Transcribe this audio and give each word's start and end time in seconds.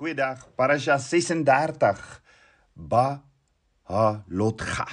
Goeiedag. 0.00 0.46
Parasha 0.56 0.96
36. 0.96 2.22
Ba 2.72 3.20
ha 3.84 4.24
lotcha. 4.32 4.86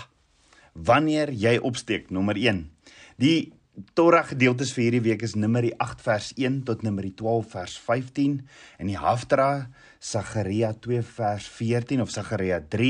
Wanneer 0.75 1.31
jy 1.31 1.53
opsteek, 1.63 2.09
nommer 2.11 2.35
1. 2.35 2.65
Die 3.15 3.53
Torah 3.93 4.23
gedeeltes 4.25 4.71
vir 4.73 4.87
hierdie 4.87 5.03
week 5.05 5.21
is 5.21 5.35
Numeri 5.37 5.69
8 5.77 5.99
vers 6.01 6.27
1 6.33 6.63
tot 6.65 6.81
Numeri 6.81 7.11
12 7.13 7.51
vers 7.51 7.75
15 7.77 8.39
en 8.81 8.89
die 8.89 8.95
Haftarah 8.97 9.67
Sagaria 10.01 10.71
2 10.73 11.03
vers 11.05 11.45
14 11.59 12.01
of 12.01 12.09
Sagaria 12.09 12.57
3 12.57 12.87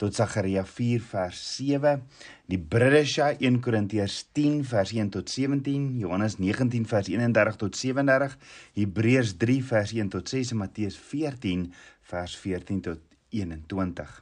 tot 0.00 0.16
Sagaria 0.16 0.62
4 0.64 1.04
vers 1.10 1.42
7, 1.58 2.00
die 2.48 2.56
Bridesha 2.56 3.28
1 3.34 3.60
Korintiërs 3.60 4.22
10 4.32 4.64
vers 4.72 4.94
1 4.96 5.12
tot 5.18 5.28
17, 5.28 6.00
Johannes 6.00 6.38
19 6.40 6.88
vers 6.88 7.12
31 7.12 7.60
tot 7.60 7.76
37, 7.76 8.38
Hebreërs 8.80 9.36
3 9.36 9.58
vers 9.68 9.92
1 10.00 10.14
tot 10.16 10.32
6 10.32 10.54
en 10.56 10.62
Matteus 10.64 10.96
14 11.12 11.68
vers 12.08 12.40
14 12.40 12.80
tot 12.88 13.04
21. 13.36 14.18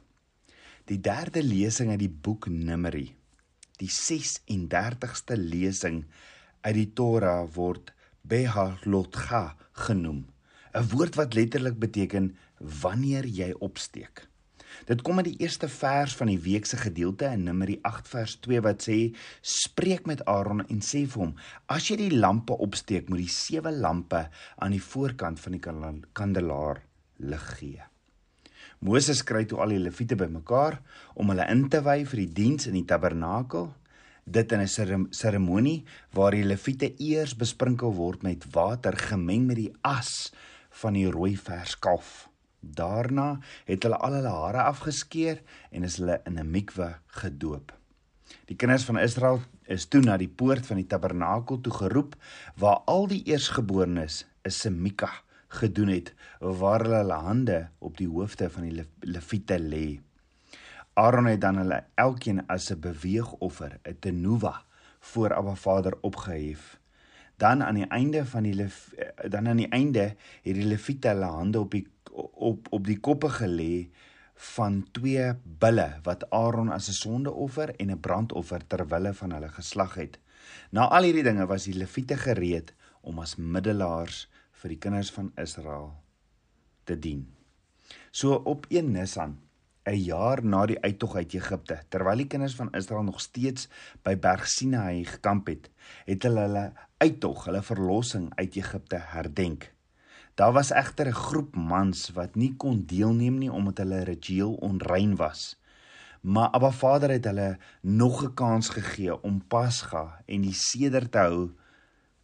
Die 0.91 0.99
derde 0.99 1.39
lesing 1.39 1.95
uit 1.95 2.03
die 2.03 2.11
boek 2.11 2.51
Numeri 2.51 3.13
die 3.81 3.91
36ste 3.91 5.37
lesing 5.37 6.03
uit 6.61 6.75
die 6.77 6.89
Torah 6.93 7.45
word 7.55 7.93
Behalotcha 8.21 9.55
genoem, 9.87 10.25
'n 10.73 10.89
woord 10.93 11.15
wat 11.17 11.33
letterlik 11.33 11.79
beteken 11.79 12.35
wanneer 12.83 13.25
jy 13.25 13.51
opsteek. 13.59 14.27
Dit 14.87 15.01
kom 15.01 15.19
in 15.19 15.27
die 15.27 15.39
eerste 15.43 15.67
vers 15.67 16.15
van 16.15 16.29
die 16.31 16.39
week 16.39 16.65
se 16.65 16.77
gedeelte 16.77 17.25
in 17.25 17.43
Numeri 17.43 17.79
8 17.87 18.07
vers 18.07 18.35
2 18.45 18.61
wat 18.61 18.87
sê: 18.87 19.15
"Spreek 19.41 20.05
met 20.05 20.25
Aaron 20.25 20.65
en 20.67 20.79
sê 20.79 21.05
vir 21.07 21.21
hom: 21.21 21.35
As 21.67 21.89
jy 21.89 21.97
die 21.97 22.17
lampe 22.17 22.53
opsteek, 22.53 23.09
moet 23.09 23.25
die 23.25 23.27
sewe 23.27 23.71
lampe 23.71 24.29
aan 24.57 24.71
die 24.71 24.81
voorkant 24.81 25.39
van 25.39 25.51
die 25.51 25.61
kandelaar 26.13 26.83
lig 27.17 27.57
gee." 27.59 27.81
Moses 28.79 29.21
kry 29.23 29.45
toe 29.45 29.59
al 29.61 29.75
die 29.75 29.83
leviete 29.83 30.15
bymekaar 30.17 30.79
om 31.13 31.29
hulle 31.29 31.45
in 31.53 31.67
te 31.69 31.83
wy 31.85 32.01
vir 32.05 32.23
die 32.23 32.33
diens 32.33 32.65
in 32.65 32.73
die 32.73 32.85
tabernakel. 32.89 33.69
Dit 34.23 34.51
in 34.51 34.61
'n 34.61 35.07
seremonie 35.09 35.83
waar 36.11 36.31
die 36.31 36.43
leviete 36.43 36.93
eers 36.97 37.35
besprinkel 37.35 37.93
word 37.93 38.21
met 38.21 38.45
water 38.51 38.97
gemeng 38.97 39.45
met 39.45 39.55
die 39.55 39.73
as 39.81 40.31
van 40.69 40.93
die 40.93 41.09
rooi 41.11 41.37
verskalf. 41.37 42.29
Daarna 42.59 43.39
het 43.65 43.83
hulle 43.83 43.97
al 43.97 44.13
hulle 44.13 44.29
hare 44.29 44.61
afgeskeer 44.61 45.41
en 45.71 45.83
is 45.83 45.97
hulle 45.97 46.21
in 46.25 46.39
'n 46.39 46.51
mikwe 46.51 46.95
gedoop. 47.05 47.73
Die 48.45 48.55
kinders 48.55 48.83
van 48.83 48.99
Israel 48.99 49.41
is 49.65 49.85
toe 49.85 50.01
na 50.01 50.17
die 50.17 50.29
poort 50.29 50.65
van 50.65 50.77
die 50.77 50.87
tabernakel 50.87 51.61
toe 51.61 51.73
geroep 51.73 52.15
waar 52.55 52.81
al 52.85 53.07
die 53.07 53.23
eersgeborenes 53.23 54.25
'n 54.45 54.49
semika 54.49 55.11
gedoen 55.47 55.87
het 55.87 56.13
waar 56.39 56.81
hulle 56.81 56.95
hulle 56.95 57.19
hande 57.27 57.69
op 57.79 57.97
die 57.97 58.07
hoofde 58.07 58.49
van 58.49 58.63
die 58.69 58.85
leviete 58.99 59.59
lê. 59.59 59.99
Aaron 60.93 61.25
het 61.25 61.41
dan 61.41 61.57
hulle 61.57 61.83
elkeen 61.95 62.47
as 62.47 62.71
'n 62.71 62.79
beweegoffer, 62.79 63.79
'n 63.83 63.97
tenuwa 63.99 64.65
voor 64.99 65.33
Abba 65.33 65.55
Vader 65.55 65.97
opgehef. 66.01 66.79
Dan 67.37 67.63
aan 67.63 67.75
die 67.75 67.87
einde 67.87 68.25
van 68.25 68.43
die 68.43 68.67
dan 69.29 69.47
aan 69.47 69.57
die 69.57 69.69
einde 69.69 70.15
het 70.41 70.55
die 70.55 70.65
leviete 70.65 71.07
hulle 71.07 71.25
hande 71.25 71.59
op 71.59 71.71
die 71.71 71.87
op 72.33 72.67
op 72.69 72.85
die 72.85 72.99
koppe 72.99 73.29
gelê 73.29 73.89
van 74.33 74.87
twee 74.91 75.33
bulle 75.43 75.99
wat 76.03 76.29
Aaron 76.29 76.69
as 76.69 76.87
'n 76.87 76.93
sondeoffer 76.93 77.75
en 77.75 77.91
'n 77.91 77.99
brandoffer 77.99 78.67
ter 78.67 78.87
wille 78.87 79.13
van 79.13 79.31
hulle 79.31 79.49
geslag 79.49 79.93
het. 79.93 80.19
Na 80.69 80.87
al 80.87 81.03
hierdie 81.03 81.23
dinge 81.23 81.45
was 81.45 81.63
die 81.63 81.77
leviete 81.77 82.17
gereed 82.17 82.73
om 83.01 83.19
as 83.19 83.35
middelaars 83.35 84.29
vir 84.51 84.69
die 84.69 84.77
kinders 84.77 85.11
van 85.11 85.31
Israel 85.35 85.93
te 86.83 86.99
dien. 86.99 87.33
So 88.11 88.33
op 88.33 88.65
1 88.69 88.91
Nisan, 88.91 89.39
'n 89.85 89.97
jaar 89.97 90.43
na 90.45 90.65
die 90.65 90.81
uittog 90.81 91.15
uit 91.15 91.33
Egipte, 91.33 91.79
terwyl 91.89 92.17
die 92.21 92.27
kinders 92.27 92.55
van 92.55 92.69
Israel 92.77 93.03
nog 93.03 93.21
steeds 93.21 93.67
by 94.03 94.13
Berg 94.15 94.47
Sinaï 94.47 95.03
gekamp 95.03 95.47
het, 95.47 95.69
het 96.05 96.23
hulle 96.23 96.43
hulle 96.45 96.65
uittog, 96.97 97.45
hulle 97.45 97.61
verlossing 97.65 98.31
uit 98.35 98.55
Egipte 98.55 98.99
herdenk. 99.13 99.71
Daar 100.35 100.53
was 100.53 100.71
egter 100.71 101.07
'n 101.07 101.21
groep 101.27 101.55
mans 101.55 102.09
wat 102.13 102.35
nie 102.35 102.53
kon 102.57 102.85
deelneem 102.85 103.37
nie 103.37 103.51
omdat 103.51 103.77
hulle 103.77 104.03
ritueel 104.03 104.53
onrein 104.53 105.15
was. 105.15 105.59
Maar 106.21 106.49
Abba 106.49 106.71
Vader 106.71 107.09
het 107.09 107.25
hulle 107.25 107.57
nog 107.81 108.23
'n 108.23 108.33
kans 108.33 108.69
gegee 108.69 109.21
om 109.23 109.47
Pasga 109.47 110.21
en 110.25 110.41
die 110.41 110.53
seder 110.53 111.09
te 111.09 111.17
hou 111.17 111.51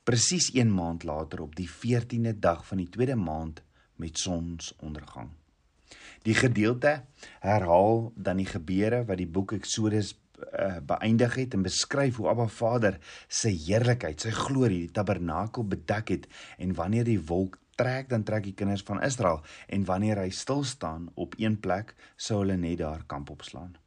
presies 0.04 0.54
1 0.54 0.74
maand 0.74 1.04
later 1.04 1.42
op 1.42 1.56
die 1.56 1.70
14de 1.70 2.40
dag 2.40 2.66
van 2.68 2.78
die 2.78 2.90
tweede 2.90 3.16
maand 3.16 3.64
met 3.96 4.18
sonsondergang. 4.18 5.30
Die 6.28 6.36
gedeelte 6.36 7.06
herhaal 7.40 8.12
dan 8.16 8.42
die 8.42 8.50
gebeure 8.50 9.06
wat 9.08 9.22
die 9.22 9.30
boek 9.32 9.54
Eksodus 9.56 10.10
uh, 10.44 10.82
beëindig 10.84 11.38
het 11.40 11.56
en 11.56 11.64
beskryf 11.64 12.20
hoe 12.20 12.28
Abba 12.34 12.50
Vader 12.52 12.98
sy 13.32 13.54
heerlikheid, 13.56 14.20
sy 14.20 14.34
glorie 14.36 14.84
die 14.84 14.92
tabernakel 14.92 15.64
bedek 15.72 16.12
het 16.12 16.28
en 16.60 16.76
wanneer 16.76 17.08
die 17.08 17.22
wolk 17.32 17.56
trek 17.80 18.10
dan 18.12 18.26
trek 18.28 18.44
die 18.44 18.58
kinders 18.58 18.84
van 18.84 19.00
Israel 19.08 19.40
en 19.72 19.88
wanneer 19.88 20.20
hy 20.26 20.30
stil 20.36 20.66
staan 20.68 21.08
op 21.16 21.38
een 21.40 21.60
plek 21.64 21.96
sou 22.18 22.42
hulle 22.42 22.58
net 22.60 22.82
daar 22.84 23.06
kamp 23.08 23.32
opslaan. 23.32 23.78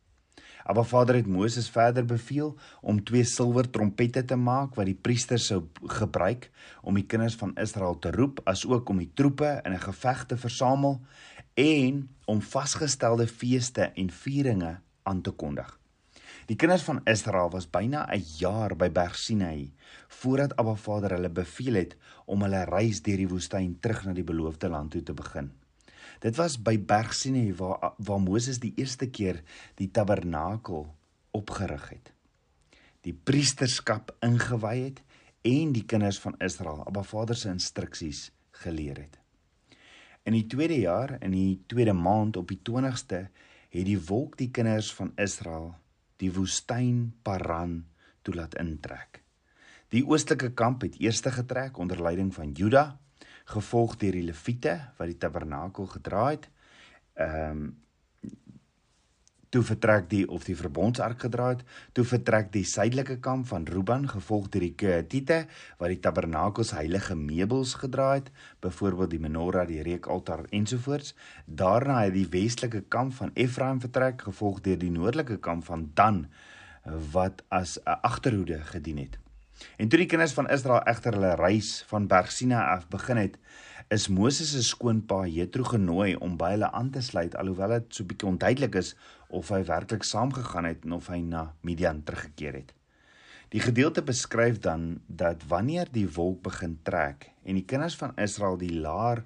Abba 0.65 0.83
Vader 0.84 1.17
het 1.17 1.27
Moses 1.27 1.71
verder 1.72 2.05
beveel 2.05 2.53
om 2.81 3.05
twee 3.05 3.25
silwer 3.25 3.69
trompette 3.72 4.22
te 4.25 4.37
maak 4.37 4.77
wat 4.77 4.89
die 4.89 4.97
priesters 4.97 5.49
sou 5.51 5.62
gebruik 5.99 6.51
om 6.84 6.97
die 6.97 7.07
kinders 7.09 7.37
van 7.41 7.55
Israel 7.61 7.97
te 7.99 8.12
roep, 8.15 8.43
asook 8.45 8.89
om 8.93 9.01
die 9.01 9.11
troepe 9.15 9.61
in 9.65 9.72
'n 9.72 9.87
geveg 9.89 10.27
te 10.27 10.37
versamel 10.37 11.01
en 11.55 12.09
om 12.25 12.43
vasgestelde 12.43 13.27
feeste 13.27 13.83
en 13.83 14.11
vieringe 14.11 14.78
aan 15.03 15.21
te 15.22 15.31
kondig. 15.31 15.81
Die 16.47 16.56
kinders 16.56 16.83
van 16.83 17.00
Israel 17.05 17.50
was 17.50 17.69
byna 17.71 18.06
'n 18.11 18.25
jaar 18.38 18.77
by 18.77 18.91
Berg 18.91 19.16
Sinai 19.19 19.72
voordat 20.09 20.56
Abba 20.56 20.75
Vader 20.75 21.10
hulle 21.10 21.31
beveel 21.31 21.75
het 21.75 21.97
om 22.25 22.43
hulle 22.43 22.65
reis 22.65 23.03
deur 23.03 23.16
die 23.16 23.28
woestyn 23.28 23.77
terug 23.81 24.05
na 24.05 24.12
die 24.12 24.25
beloofde 24.25 24.69
land 24.69 24.91
toe 24.91 25.03
te 25.03 25.15
begin. 25.15 25.53
Dit 26.21 26.37
was 26.37 26.62
by 26.62 26.78
Berg 26.78 27.15
Sinai 27.15 27.55
waar 27.55 27.93
waar 27.97 28.21
Moses 28.21 28.59
die 28.59 28.72
eerste 28.77 29.06
keer 29.10 29.43
die 29.75 29.91
tabernakel 29.91 30.94
opgerig 31.31 31.89
het. 31.89 32.12
Die 33.00 33.15
priesterskap 33.15 34.16
ingewy 34.21 34.77
het 34.83 35.03
en 35.43 35.72
die 35.72 35.84
kinders 35.84 36.19
van 36.21 36.34
Israel 36.39 36.84
Abba 36.87 37.03
Vader 37.03 37.37
se 37.37 37.49
instruksies 37.49 38.31
geleer 38.50 38.97
het. 38.97 39.19
In 40.30 40.36
die 40.36 40.46
tweede 40.46 40.76
jaar, 40.78 41.16
in 41.26 41.32
die 41.34 41.58
tweede 41.66 41.91
maand 41.92 42.36
op 42.38 42.52
die 42.52 42.60
20ste, 42.62 43.24
het 43.74 43.86
die 43.88 43.98
wolk 43.98 44.36
die 44.38 44.52
kinders 44.54 44.92
van 44.94 45.10
Israel 45.18 45.72
die 46.22 46.28
woestyn 46.30 47.08
Paran 47.26 47.80
toe 48.22 48.36
laat 48.38 48.54
intrek. 48.60 49.24
Die 49.91 50.04
oostelike 50.06 50.52
kamp 50.54 50.84
het 50.86 51.00
eers 51.02 51.24
getrek 51.34 51.80
onder 51.82 51.98
leiding 51.98 52.30
van 52.34 52.52
Juda 52.54 53.00
gevolg 53.50 53.96
deur 53.98 54.14
die 54.14 54.28
leviete 54.28 54.76
wat 55.00 55.10
die 55.10 55.18
tabernakel 55.18 55.91
gedra 55.98 56.28
het. 56.30 56.47
Ehm 57.18 57.50
um, 57.50 57.76
toe 59.50 59.62
vertrek 59.66 60.06
die 60.11 60.22
of 60.31 60.44
die 60.47 60.56
verbondsark 60.56 61.25
gedra 61.27 61.49
het, 61.55 61.65
toe 61.93 62.05
vertrek 62.06 62.53
die 62.55 62.65
suidelike 62.65 63.19
kamp 63.22 63.49
van 63.50 63.66
Ruben 63.66 64.06
gevolg 64.09 64.49
deur 64.55 64.62
die 64.62 64.75
Kehatite 64.78 65.41
wat 65.81 65.91
die 65.91 66.00
tabernakel 66.03 66.66
se 66.66 66.78
heilige 66.78 67.16
meubels 67.19 67.75
gedra 67.83 68.12
het, 68.15 68.31
byvoorbeeld 68.62 69.10
die 69.10 69.22
menorah, 69.22 69.66
die 69.66 69.83
reukaltaar 69.87 70.47
ensovoorts. 70.55 71.15
Daarna 71.47 72.05
het 72.05 72.15
die 72.15 72.28
westelike 72.31 72.84
kamp 72.89 73.16
van 73.19 73.34
Efraim 73.34 73.83
vertrek 73.83 74.22
gevolg 74.28 74.62
deur 74.66 74.78
die 74.78 74.93
noordelike 74.94 75.41
kamp 75.43 75.66
van 75.66 75.91
Dan 75.94 76.28
wat 77.12 77.43
as 77.49 77.78
'n 77.78 77.99
agterhoede 78.03 78.60
gedien 78.65 78.99
het. 78.99 79.19
En 79.77 79.89
toe 79.89 79.99
die 79.99 80.09
kinders 80.09 80.33
van 80.33 80.49
Israel 80.49 80.83
egter 80.89 81.12
hulle 81.12 81.34
reis 81.34 81.84
van 81.87 82.06
Berg 82.06 82.31
Sinai 82.33 82.62
af 82.77 82.89
begin 82.89 83.16
het, 83.16 83.39
is 83.91 84.06
Moses 84.06 84.53
se 84.55 84.61
skoonpa 84.62 85.25
Jethro 85.27 85.65
genooi 85.67 86.12
om 86.23 86.37
by 86.39 86.53
hulle 86.53 86.69
aan 86.78 86.93
te 86.95 87.01
sluit 87.03 87.33
alhoewel 87.34 87.72
dit 87.75 87.97
so 87.97 88.07
bietjie 88.07 88.28
onduidelik 88.28 88.77
is 88.78 88.92
of 89.34 89.51
hy 89.51 89.65
werklik 89.66 90.07
saamgegaan 90.07 90.69
het 90.69 90.87
en 90.87 90.95
of 90.95 91.09
hy 91.10 91.19
na 91.27 91.48
Midian 91.66 92.04
teruggekeer 92.07 92.60
het. 92.60 92.71
Die 93.51 93.63
gedeelte 93.65 94.04
beskryf 94.07 94.60
dan 94.63 95.01
dat 95.09 95.42
wanneer 95.51 95.91
die 95.91 96.07
wolk 96.07 96.39
begin 96.47 96.78
trek 96.87 97.33
en 97.42 97.59
die 97.59 97.66
kinders 97.66 97.98
van 97.98 98.15
Israel 98.15 98.60
die 98.63 98.71
laar 98.78 99.25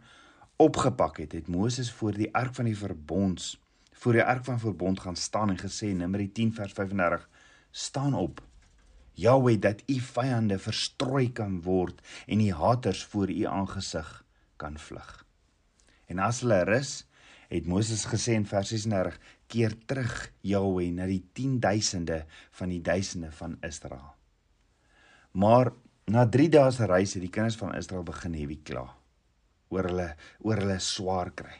opgepak 0.56 1.20
het, 1.20 1.36
het 1.36 1.52
Moses 1.52 1.92
voor 1.92 2.16
die 2.16 2.32
ark 2.32 2.56
van 2.56 2.72
die 2.72 2.78
verbonds 2.78 3.52
voor 3.92 4.16
die 4.16 4.24
ark 4.24 4.48
van 4.48 4.64
verbond 4.64 5.04
gaan 5.04 5.16
staan 5.16 5.52
en 5.52 5.60
gesê 5.60 5.92
Numeri 5.92 6.30
10 6.32 6.56
vers 6.56 6.72
35 6.72 7.28
staan 7.70 8.16
op 8.16 8.40
Jahweh 9.12 9.60
dat 9.60 9.84
u 9.86 10.00
vyande 10.00 10.56
verstrooi 10.58 11.32
kan 11.32 11.60
word 11.62 12.00
en 12.26 12.40
die 12.40 12.52
haters 12.54 13.04
voor 13.04 13.28
u 13.30 13.42
aangesig 13.44 14.23
kan 14.64 14.80
vlug. 14.80 15.12
En 16.08 16.20
as 16.24 16.42
hulle 16.44 16.62
rus, 16.68 16.96
het 17.52 17.68
Moses 17.70 18.06
gesê 18.08 18.34
in 18.38 18.48
vers 18.48 18.72
36: 18.72 19.18
"Keer 19.46 19.76
terug, 19.86 20.32
Jahweh, 20.40 20.90
na 20.92 21.06
die 21.06 21.22
10000de 21.36 22.24
van 22.58 22.68
die 22.72 22.80
duisende 22.80 23.30
van 23.32 23.58
Israel." 23.62 24.14
Maar 25.32 25.72
na 26.06 26.26
3 26.28 26.48
dae 26.48 26.70
se 26.72 26.86
reis 26.86 27.14
het 27.14 27.22
die 27.24 27.32
kinders 27.32 27.56
van 27.56 27.74
Israel 27.74 28.04
begin 28.04 28.34
heavy 28.34 28.60
kla 28.62 28.84
oor 29.72 29.88
hulle 29.88 30.10
oor 30.44 30.60
hulle 30.62 30.78
swaar 30.78 31.32
kry. 31.34 31.56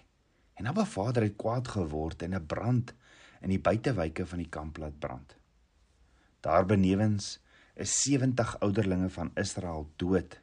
En 0.55 0.69
Abba 0.71 0.85
Vader 0.87 1.27
het 1.27 1.37
kwaad 1.41 1.69
geword 1.69 2.23
en 2.23 2.35
'n 2.35 2.47
brand 2.47 2.95
in 3.43 3.51
die 3.51 3.61
buitewyke 3.61 4.27
van 4.27 4.39
die 4.39 4.49
kamp 4.49 4.79
laat 4.79 4.99
brand. 4.99 5.37
Daar 6.41 6.67
benewens 6.67 7.41
is 7.75 8.03
70 8.03 8.61
ouderlinge 8.61 9.11
van 9.11 9.31
Israel 9.35 9.89
dood. 9.97 10.41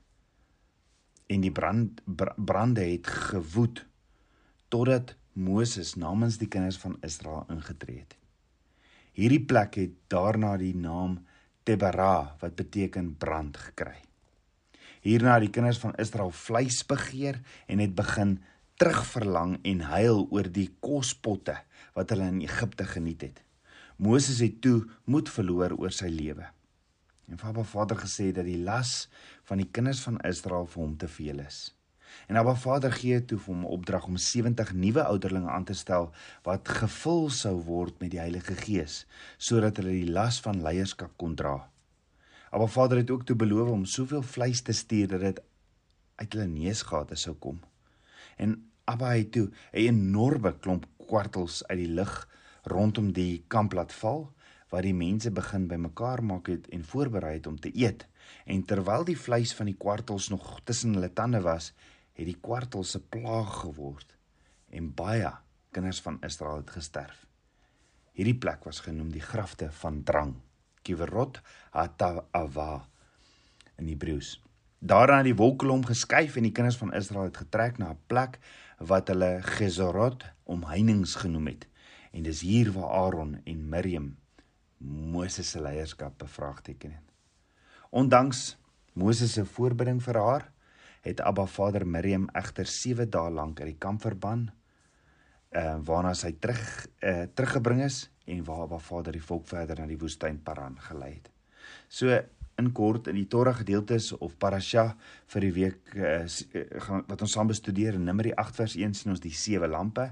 En 1.31 1.43
die 1.43 1.51
brand 1.51 2.01
brande 2.35 2.83
het 2.83 3.07
gewoed 3.07 3.85
totdat 4.67 5.15
Moses 5.33 5.95
namens 5.95 6.37
die 6.41 6.49
kinders 6.51 6.79
van 6.81 6.97
Israel 7.07 7.45
ingetree 7.51 8.01
het. 8.03 8.17
Hierdie 9.15 9.43
plek 9.43 9.77
het 9.79 9.95
daarna 10.11 10.57
die 10.59 10.75
naam 10.75 11.21
Tebera 11.63 12.35
wat 12.41 12.55
beteken 12.59 13.13
brand 13.19 13.57
gekry. 13.57 13.99
Hierna 15.01 15.37
het 15.37 15.47
die 15.47 15.53
kinders 15.55 15.79
van 15.81 15.95
Israel 16.01 16.31
vleis 16.35 16.81
begeer 16.85 17.39
en 17.67 17.79
het 17.79 17.95
begin 17.95 18.37
terugverlang 18.81 19.59
en 19.67 19.83
huil 19.91 20.25
oor 20.29 20.47
die 20.51 20.69
kospotte 20.83 21.55
wat 21.95 22.11
hulle 22.13 22.27
in 22.31 22.41
Egipte 22.45 22.85
geniet 22.85 23.27
het. 23.27 23.43
Moses 24.01 24.39
het 24.41 24.61
toe 24.61 24.83
moed 25.05 25.29
verloor 25.29 25.75
oor 25.77 25.93
sy 25.93 26.09
lewe. 26.09 26.47
En 27.31 27.37
Vader 27.39 27.65
Vader 27.65 27.95
gesê 27.95 28.31
dat 28.35 28.43
die 28.43 28.59
las 28.59 29.07
van 29.47 29.61
die 29.61 29.69
kinders 29.71 30.01
van 30.03 30.19
Israel 30.27 30.65
vir 30.67 30.81
hom 30.83 30.97
te 30.99 31.07
veel 31.07 31.39
is. 31.39 31.59
En 32.27 32.35
Abba 32.35 32.57
Vader 32.59 32.91
gee 32.91 33.21
toe 33.23 33.37
vir 33.39 33.53
hom 33.53 33.61
opdrag 33.71 34.07
om 34.09 34.17
70 34.19 34.73
nuwe 34.75 35.05
ouderlinge 35.07 35.47
aan 35.49 35.63
te 35.69 35.75
stel 35.79 36.09
wat 36.43 36.67
gevul 36.81 37.29
sou 37.31 37.53
word 37.69 38.01
met 38.03 38.11
die 38.11 38.19
Heilige 38.19 38.57
Gees 38.59 39.05
sodat 39.37 39.79
hulle 39.79 39.93
die 39.95 40.11
las 40.11 40.41
van 40.43 40.59
leierskap 40.65 41.15
kon 41.23 41.37
dra. 41.39 41.55
Abba 42.51 42.67
Vader 42.67 42.99
het 42.99 43.15
ook 43.15 43.23
toe 43.23 43.39
beloof 43.39 43.71
om 43.77 43.87
soveel 43.87 44.27
vleis 44.33 44.59
te 44.67 44.75
stuur 44.75 45.15
dat 45.15 45.23
dit 45.29 45.41
uit 46.19 46.35
hulle 46.35 46.49
neusgate 46.51 47.15
sou 47.15 47.37
kom. 47.39 47.63
En 48.35 48.59
Abba 48.91 49.15
het 49.15 49.31
toe 49.31 49.47
'n 49.47 49.87
enorme 49.87 50.51
klomp 50.59 50.85
kwartels 51.07 51.63
uit 51.71 51.79
die 51.79 51.93
lug 51.95 52.27
rondom 52.63 53.13
die 53.15 53.45
kamp 53.47 53.73
laat 53.73 53.93
val 54.03 54.33
waar 54.71 54.85
die 54.87 54.95
mense 54.95 55.31
begin 55.35 55.67
bymekaar 55.67 56.23
maak 56.23 56.47
het 56.47 56.67
en 56.71 56.85
voorberei 56.87 57.33
het 57.37 57.47
om 57.47 57.59
te 57.59 57.71
eet. 57.75 58.05
En 58.47 58.63
terwyl 58.63 59.03
die 59.03 59.17
vleis 59.19 59.51
van 59.55 59.67
die 59.67 59.75
kwartels 59.75 60.29
nog 60.31 60.61
tussen 60.63 60.95
hulle 60.95 61.11
tande 61.13 61.41
was, 61.43 61.73
het 62.15 62.25
die 62.25 62.37
kwartels 62.39 62.95
'n 62.95 63.03
plaag 63.09 63.59
geword 63.63 64.15
en 64.69 64.93
baie 64.93 65.31
kinders 65.71 66.01
van 66.01 66.17
Israel 66.21 66.63
het 66.63 66.69
gesterf. 66.69 67.25
Hierdie 68.11 68.37
plek 68.37 68.63
was 68.63 68.79
genoem 68.79 69.11
die 69.11 69.21
grafte 69.21 69.71
van 69.71 70.03
drang. 70.03 70.35
Kiverot 70.81 71.41
Hatava 71.71 72.87
in 73.77 73.87
Hebreëus. 73.87 74.41
Daarna 74.79 75.17
het 75.17 75.25
die 75.25 75.35
wolkkolom 75.35 75.85
geskuif 75.85 76.35
en 76.35 76.43
die 76.43 76.51
kinders 76.51 76.77
van 76.77 76.93
Israel 76.93 77.23
het 77.23 77.37
getrek 77.37 77.77
na 77.77 77.91
'n 77.91 77.99
plek 78.07 78.39
wat 78.77 79.07
hulle 79.07 79.41
Gezerot 79.41 80.25
omheinings 80.43 81.15
genoem 81.15 81.47
het. 81.47 81.67
En 82.11 82.23
dis 82.23 82.41
hier 82.41 82.71
waar 82.71 82.89
Aaron 82.89 83.41
en 83.43 83.69
Miriam 83.69 84.20
Moses 84.81 85.51
se 85.51 85.61
leierskap 85.61 86.17
bevraagteken 86.17 86.91
het. 86.91 87.13
Ondanks 87.89 88.57
Moses 88.93 89.33
se 89.33 89.45
voorbidding 89.45 90.01
vir 90.03 90.17
haar, 90.19 90.47
het 91.01 91.21
Abba 91.21 91.45
Vader 91.45 91.85
Miriam 91.87 92.27
egter 92.37 92.65
7 92.65 93.09
dae 93.09 93.31
lank 93.31 93.59
uit 93.59 93.71
die 93.73 93.79
kamp 93.79 94.01
verban, 94.05 94.49
uh 95.51 95.77
waarna 95.83 96.13
sy 96.15 96.31
terug 96.39 96.61
uh 97.03 97.25
teruggebring 97.35 97.81
is 97.83 98.05
en 98.25 98.43
waar 98.47 98.65
Abba 98.65 98.79
Vader 98.79 99.17
die 99.17 99.23
volk 99.23 99.47
verder 99.49 99.81
na 99.81 99.87
die 99.89 99.99
woestyn 99.99 100.39
Paran 100.43 100.77
gelei 100.79 101.13
het. 101.15 101.31
So 101.89 102.21
in 102.61 102.71
kort 102.71 103.07
in 103.07 103.17
die 103.17 103.27
Torah 103.27 103.55
gedeeltes 103.57 104.11
of 104.17 104.37
parasha 104.39 104.91
vir 105.33 105.45
die 105.47 105.53
week 105.55 105.95
uh, 105.95 106.23
wat 107.09 107.23
ons 107.23 107.33
saam 107.33 107.49
bestudeer 107.51 107.97
in 107.97 108.05
Numeri 108.05 108.33
8 108.37 108.61
vers 108.61 108.75
1 108.77 108.97
sien 108.99 109.13
ons 109.15 109.23
die 109.23 109.33
sewe 109.35 109.69
lampe, 109.71 110.11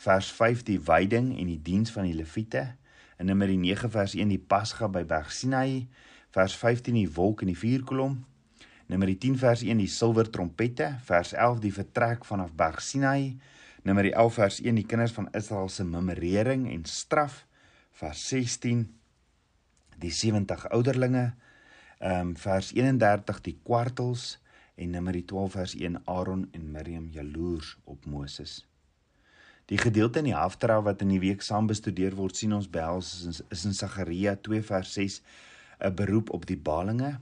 vers 0.00 0.30
5 0.36 0.64
die 0.68 0.78
wyding 0.86 1.32
en 1.36 1.50
die 1.50 1.60
diens 1.60 1.92
van 1.92 2.06
die 2.08 2.16
leviete, 2.16 2.70
in 3.20 3.28
Numeri 3.28 3.58
9 3.60 3.90
vers 3.92 4.16
1 4.16 4.32
die 4.32 4.40
pasga 4.40 4.88
by 4.88 5.04
Berg 5.04 5.28
Sinai, 5.36 5.84
vers 6.32 6.56
15 6.56 6.96
die 6.96 7.08
wolk 7.14 7.44
en 7.44 7.52
die 7.52 7.58
vuurkolom, 7.58 8.22
Numeri 8.90 9.18
10 9.20 9.36
vers 9.38 9.60
1 9.62 9.78
die 9.78 9.90
silwer 9.92 10.30
trompette, 10.32 10.96
vers 11.06 11.34
11 11.36 11.60
die 11.62 11.74
vertrek 11.74 12.24
vanaf 12.26 12.54
Berg 12.56 12.80
Sinai, 12.82 13.36
Numeri 13.84 14.14
11 14.16 14.40
vers 14.40 14.62
1 14.64 14.80
die 14.80 14.86
kinders 14.88 15.12
van 15.16 15.28
Israel 15.36 15.68
se 15.68 15.84
memorering 15.84 16.66
en 16.72 16.88
straf, 16.88 17.44
vers 18.00 18.24
16 18.32 18.88
die 20.00 20.12
70 20.12 20.66
ouderlinge. 20.72 21.34
Ehm 22.00 22.32
um, 22.32 22.36
vers 22.36 22.72
31 22.72 23.40
die 23.44 23.58
kwartels. 23.62 24.38
En 24.80 24.90
Numeri 24.96 25.24
12 25.24 25.52
vers 25.52 25.76
1 25.76 26.00
Aaron 26.08 26.48
en 26.56 26.70
Miriam 26.72 27.10
jaloers 27.12 27.76
op 27.84 28.06
Moses. 28.06 28.69
Die 29.70 29.78
gedeelte 29.78 30.18
in 30.18 30.24
die 30.24 30.34
Haftra 30.34 30.80
wat 30.82 31.02
in 31.04 31.12
die 31.12 31.20
week 31.22 31.44
saam 31.46 31.68
bestudeer 31.70 32.16
word 32.18 32.34
sien 32.34 32.56
ons 32.56 32.66
behels 32.66 33.10
is, 33.30 33.36
is 33.54 33.60
in 33.68 33.74
Sagaria 33.78 34.32
2 34.34 34.64
vers 34.66 34.94
6 34.96 35.20
'n 35.78 35.94
beroep 35.94 36.32
op 36.34 36.46
die 36.46 36.56
balinge. 36.58 37.20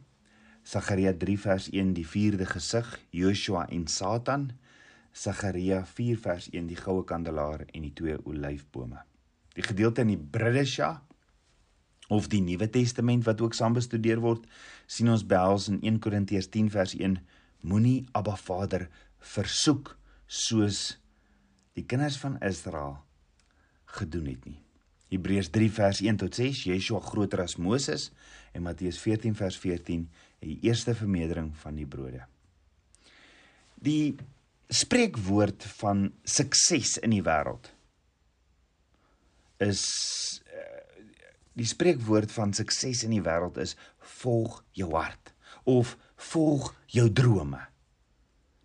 Sagaria 0.65 1.13
3 1.13 1.37
vers 1.37 1.67
1 1.69 1.93
die 1.93 2.07
vierde 2.07 2.47
gesig 2.49 2.87
Joshua 3.11 3.67
en 3.69 3.87
Satan. 3.87 4.47
Sagaria 5.13 5.85
4 5.85 6.17
vers 6.17 6.49
1 6.53 6.67
die 6.67 6.77
goue 6.77 7.05
kandelaar 7.05 7.67
en 7.75 7.83
die 7.83 7.93
twee 7.93 8.17
olyfbome. 8.25 9.03
Die 9.55 9.63
gedeelte 9.63 10.01
in 10.01 10.15
die 10.15 10.23
Bridesha 10.39 11.03
of 12.09 12.29
die 12.29 12.41
Nuwe 12.41 12.71
Testament 12.71 13.27
wat 13.27 13.41
ook 13.41 13.55
saam 13.55 13.77
bestudeer 13.77 14.21
word, 14.21 14.47
sien 14.87 15.09
ons 15.09 15.27
behels 15.27 15.69
in 15.69 15.83
1 15.83 16.01
Korintiërs 16.01 16.49
10 16.49 16.71
vers 16.71 16.97
1 16.97 17.19
moenie 17.61 18.07
Abba 18.13 18.37
Vader 18.37 18.89
versoek 19.19 19.99
soos 20.27 20.97
die 21.79 21.87
kinders 21.89 22.19
van 22.21 22.39
Israel 22.45 22.99
gedoen 23.99 24.33
het 24.33 24.49
nie. 24.49 24.59
Hebreërs 25.09 25.49
3 25.55 25.71
vers 25.73 26.01
1 26.05 26.19
tot 26.21 26.37
6 26.37 26.67
Yeshua 26.69 27.01
groter 27.01 27.41
as 27.47 27.57
Moses 27.57 28.11
en 28.53 28.67
Matteus 28.67 28.99
14 29.01 29.37
vers 29.39 29.57
14 29.63 30.05
die 30.45 30.59
eerste 30.67 30.95
vermeerdering 30.95 31.55
van 31.63 31.79
die 31.79 31.87
brode. 31.89 32.27
Die 33.81 34.19
spreekwoord 34.69 35.65
van 35.81 36.11
sukses 36.29 36.99
in 37.01 37.15
die 37.17 37.25
wêreld 37.25 37.73
is 39.65 39.87
Die 41.59 41.67
spreekwoord 41.67 42.31
van 42.31 42.53
sukses 42.55 43.03
in 43.03 43.17
die 43.17 43.25
wêreld 43.25 43.57
is 43.59 43.75
volg 44.21 44.61
jou 44.79 44.93
hart 44.95 45.33
of 45.67 45.97
volg 46.31 46.71
jou 46.95 47.09
drome. 47.11 47.59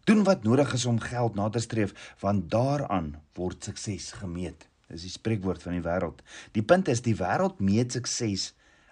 Doen 0.03 0.25
wat 0.27 0.43
nodig 0.43 0.73
is 0.75 0.83
om 0.85 0.99
geld 0.99 1.35
na 1.39 1.49
te 1.49 1.61
streef 1.63 1.93
want 2.19 2.49
daaraan 2.51 3.13
word 3.39 3.63
sukses 3.63 4.11
gemeet. 4.19 4.65
Dis 4.91 5.05
die 5.07 5.13
spreekwoord 5.13 5.63
van 5.63 5.77
die 5.77 5.85
wêreld. 5.85 6.19
Die 6.51 6.63
punt 6.63 6.91
is 6.91 7.01
die 7.05 7.15
wêreld 7.15 7.61
meet 7.63 7.95
sukses 7.95 8.49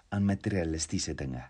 aan 0.10 0.24
materialistiese 0.30 1.14
dinge. 1.20 1.44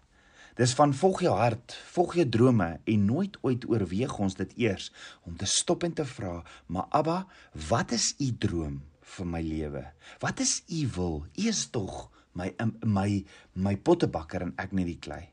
Dis 0.58 0.74
van 0.76 0.96
volg 0.98 1.22
jou 1.24 1.36
hart, 1.38 1.76
volg 1.94 2.18
jou 2.18 2.26
drome 2.30 2.72
en 2.84 3.06
nooit 3.06 3.38
ooit 3.46 3.68
oorweeg 3.70 4.18
ons 4.20 4.36
dit 4.36 4.58
eers 4.66 4.90
om 5.30 5.38
te 5.38 5.48
stop 5.48 5.86
en 5.86 5.94
te 5.94 6.06
vra, 6.10 6.42
maar 6.68 6.90
Abba, 6.90 7.22
wat 7.70 7.94
is 7.96 8.12
u 8.20 8.32
droom 8.34 8.82
vir 9.14 9.30
my 9.30 9.46
lewe? 9.46 9.86
Wat 10.26 10.42
is 10.42 10.58
u 10.74 10.84
wil? 10.98 11.16
U 11.38 11.48
is 11.54 11.68
tog 11.70 12.10
my 12.34 12.50
my 12.82 13.24
my 13.54 13.78
pottebakker 13.78 14.50
en 14.50 14.58
ek 14.58 14.74
net 14.74 14.90
die 14.90 15.00
klei. 15.00 15.24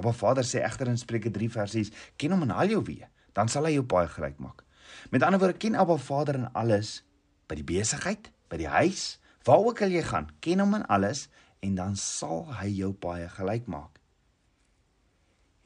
Maar 0.00 0.16
Vader 0.16 0.46
sê 0.48 0.62
egter 0.64 0.88
in 0.88 0.96
Spreuke 0.96 1.30
3 1.30 1.52
vers 1.52 1.74
6, 1.76 1.90
ken 2.16 2.32
hom 2.32 2.46
in 2.46 2.54
al 2.56 2.72
jou 2.72 2.80
weë, 2.86 3.10
dan 3.32 3.48
sal 3.48 3.68
hy 3.68 3.76
jou 3.76 3.86
baie 3.86 4.08
gelyk 4.08 4.38
maak. 4.42 4.64
Met 5.10 5.22
ander 5.22 5.40
woorde, 5.40 5.58
ken 5.58 5.78
Abba 5.78 5.96
Vader 5.96 6.38
in 6.38 6.48
alles, 6.52 7.00
by 7.48 7.58
die 7.58 7.66
besigheid, 7.66 8.30
by 8.50 8.58
die 8.60 8.70
huis, 8.70 9.18
waar 9.46 9.64
ook 9.64 9.82
al 9.82 9.94
jy 9.94 10.02
gaan, 10.06 10.28
ken 10.44 10.62
hom 10.62 10.76
in 10.78 10.86
alles 10.92 11.28
en 11.64 11.76
dan 11.78 11.96
sal 11.96 12.46
hy 12.60 12.68
jou 12.80 12.92
baie 12.92 13.28
gelyk 13.36 13.68
maak. 13.70 14.00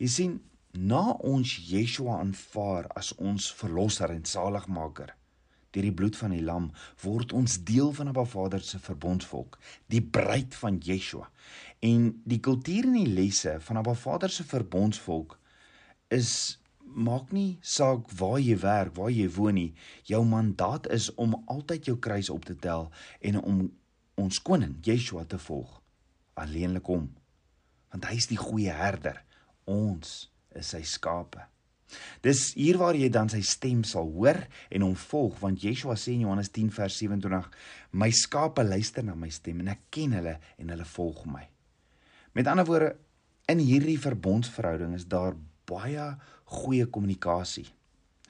Jy 0.02 0.10
sien, 0.10 0.38
na 0.74 1.14
ons 1.22 1.52
Yeshua 1.68 2.18
aanvaar 2.18 2.88
as 2.98 3.12
ons 3.22 3.46
verlosser 3.54 4.10
en 4.10 4.24
saligmaker, 4.26 5.12
deur 5.74 5.86
die 5.86 5.94
bloed 5.94 6.16
van 6.18 6.34
die 6.34 6.42
lam 6.42 6.68
word 7.02 7.34
ons 7.34 7.56
deel 7.66 7.92
van 7.94 8.10
Abba 8.10 8.24
Vader 8.30 8.62
se 8.62 8.78
verbondsvolk, 8.82 9.58
die 9.90 10.02
bruid 10.02 10.54
van 10.58 10.78
Yeshua. 10.82 11.28
En 11.82 12.12
die 12.26 12.40
kultuur 12.42 12.86
en 12.90 12.98
die 13.00 13.10
lesse 13.10 13.56
van 13.66 13.80
Abba 13.82 13.94
Vader 13.98 14.30
se 14.30 14.46
verbondsvolk 14.46 15.38
is 16.14 16.60
maak 16.84 17.32
nie 17.32 17.58
saak 17.62 18.10
waar 18.18 18.38
jy 18.40 18.56
werk, 18.62 18.94
waar 18.96 19.10
jy 19.10 19.28
woon 19.36 19.58
nie. 19.58 19.70
Jou 20.06 20.22
mandaat 20.28 20.86
is 20.92 21.10
om 21.14 21.36
altyd 21.50 21.90
jou 21.90 21.96
kruis 21.98 22.30
op 22.30 22.44
te 22.44 22.56
tel 22.56 22.90
en 23.20 23.40
om 23.40 23.64
ons 24.20 24.42
koning 24.42 24.76
Yeshua 24.84 25.24
te 25.24 25.38
volg. 25.38 25.80
Alleenlik 26.38 26.86
hom. 26.90 27.08
Want 27.94 28.06
hy 28.10 28.18
is 28.18 28.30
die 28.30 28.38
goeie 28.38 28.74
herder. 28.74 29.22
Ons 29.70 30.28
is 30.54 30.70
sy 30.74 30.82
skape. 30.86 31.42
Dis 32.24 32.52
hier 32.56 32.78
waar 32.80 32.96
jy 32.98 33.08
dan 33.12 33.28
sy 33.30 33.42
stem 33.44 33.84
sal 33.86 34.08
hoor 34.14 34.40
en 34.72 34.86
hom 34.86 34.94
volg 34.98 35.38
want 35.42 35.62
Yeshua 35.62 35.96
sê 36.00 36.14
in 36.14 36.24
Johannes 36.24 36.50
10 36.54 36.72
vers 36.74 36.96
27 36.98 37.50
my 38.00 38.10
skape 38.14 38.64
luister 38.66 39.04
na 39.06 39.14
my 39.18 39.30
stem 39.34 39.60
en 39.62 39.74
ek 39.74 39.84
ken 39.94 40.16
hulle 40.16 40.38
en 40.58 40.72
hulle 40.74 40.86
volg 40.94 41.24
my. 41.30 41.44
Met 42.34 42.50
ander 42.50 42.66
woorde 42.66 42.94
in 43.50 43.60
hierdie 43.62 44.00
verbondsverhouding 44.00 44.96
is 44.96 45.06
daar 45.06 45.36
baie 45.68 46.14
goeie 46.44 46.86
kommunikasie. 46.86 47.66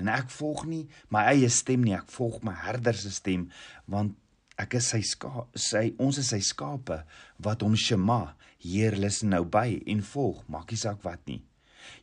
En 0.01 0.11
ek 0.11 0.31
volg 0.35 0.65
nie 0.67 0.85
my 1.15 1.25
eie 1.35 1.49
stem 1.53 1.85
nie, 1.87 1.95
ek 1.95 2.11
volg 2.15 2.43
my 2.47 2.55
herder 2.65 2.99
se 2.99 3.13
stem 3.15 3.49
want 3.91 4.17
ek 4.61 4.77
is 4.79 4.93
sy 4.93 5.01
ska 5.07 5.47
sy 5.59 5.89
ons 6.03 6.19
is 6.23 6.31
sy 6.31 6.41
skape 6.43 7.01
wat 7.43 7.63
hom 7.67 7.75
shema, 7.79 8.35
Heer 8.65 8.95
luister 8.97 9.29
nou 9.29 9.43
by 9.45 9.83
en 9.93 10.01
volg, 10.15 10.39
maak 10.49 10.71
nie 10.73 10.81
saak 10.81 11.03
wat 11.05 11.21
nie. 11.29 11.43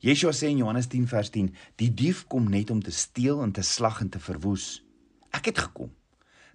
Yeshua 0.05 0.29
sê 0.35 0.51
in 0.53 0.59
Johannes 0.61 0.91
10 0.91 1.07
vers 1.09 1.31
10, 1.33 1.47
die 1.81 1.89
dief 1.89 2.27
kom 2.29 2.51
net 2.53 2.69
om 2.69 2.83
te 2.85 2.93
steel 2.93 3.41
en 3.41 3.53
te 3.55 3.63
slag 3.65 4.03
en 4.03 4.11
te 4.13 4.21
verwoes. 4.21 4.83
Ek 5.33 5.49
het 5.49 5.63
gekom 5.65 5.89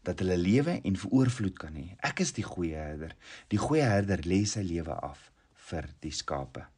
dat 0.06 0.22
hulle 0.22 0.36
lewe 0.38 0.76
en 0.86 1.00
veroorvloed 1.00 1.58
kan 1.58 1.74
hê. 1.74 1.88
Ek 2.06 2.22
is 2.22 2.30
die 2.36 2.46
goeie 2.46 2.78
herder. 2.78 3.16
Die 3.50 3.58
goeie 3.58 3.88
herder 3.88 4.22
lê 4.22 4.44
sy 4.46 4.62
lewe 4.62 4.94
af 4.94 5.32
vir 5.66 5.90
die 6.04 6.14
skape. 6.14 6.68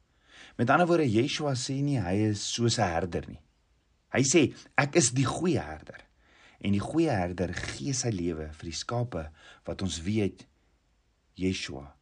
Met 0.59 0.69
ander 0.69 0.89
woorde, 0.89 1.07
Yeshua 1.07 1.53
sê 1.55 1.77
nie 1.79 2.01
hy 2.03 2.17
is 2.33 2.41
soos 2.51 2.75
'n 2.79 2.91
herder 2.91 3.23
nie. 3.31 3.39
Hy 4.11 4.23
sê 4.27 4.41
ek 4.75 4.97
is 4.99 5.11
die 5.15 5.25
goeie 5.25 5.61
herder. 5.61 6.03
En 6.59 6.75
die 6.75 6.83
goeie 6.83 7.13
herder 7.15 7.53
gee 7.53 7.93
sy 7.93 8.09
lewe 8.11 8.49
vir 8.51 8.67
die 8.67 8.75
skape 8.75 9.29
wat 9.63 9.81
ons 9.81 10.01
weet 10.03 10.43
Yeshua 11.39 11.95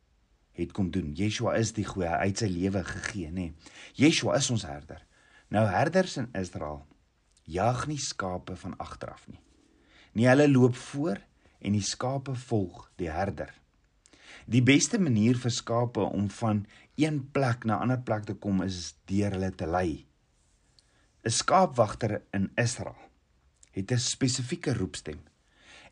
het 0.57 0.73
kom 0.73 0.89
doen. 0.89 1.13
Yeshua 1.13 1.53
is 1.61 1.71
die 1.77 1.85
goeie, 1.85 2.09
hy 2.09 2.31
het 2.31 2.41
sy 2.41 2.49
lewe 2.49 2.81
gegee, 2.83 3.29
nê. 3.29 3.51
Yeshua 3.93 4.39
is 4.41 4.49
ons 4.49 4.65
herder. 4.65 5.03
Nou 5.53 5.67
herders 5.69 6.17
in 6.17 6.31
Israel 6.33 6.81
jag 7.45 7.85
nie 7.87 8.01
skape 8.01 8.55
van 8.55 8.73
agter 8.81 9.13
af 9.13 9.27
nie. 9.27 9.39
Nie 10.17 10.27
hulle 10.27 10.49
loop 10.49 10.75
voor 10.75 11.21
en 11.61 11.77
die 11.77 11.85
skape 11.85 12.33
volg 12.33 12.89
die 12.97 13.11
herder. 13.11 13.53
Die 14.47 14.63
beste 14.63 14.97
manier 14.99 15.37
vir 15.37 15.53
skape 15.53 16.01
om 16.01 16.25
van 16.41 16.65
een 16.97 17.31
plek 17.31 17.63
na 17.63 17.77
'n 17.77 17.81
ander 17.81 18.01
plek 18.01 18.23
te 18.23 18.33
kom 18.33 18.61
is 18.61 18.95
deur 19.05 19.31
hulle 19.31 19.51
te 19.55 19.67
lei. 19.67 20.05
'n 21.23 21.29
Skaapwagter 21.29 22.21
in 22.31 22.51
Israel 22.55 23.01
het 23.71 23.91
'n 23.91 23.97
spesifieke 23.97 24.73
roepstem. 24.73 25.19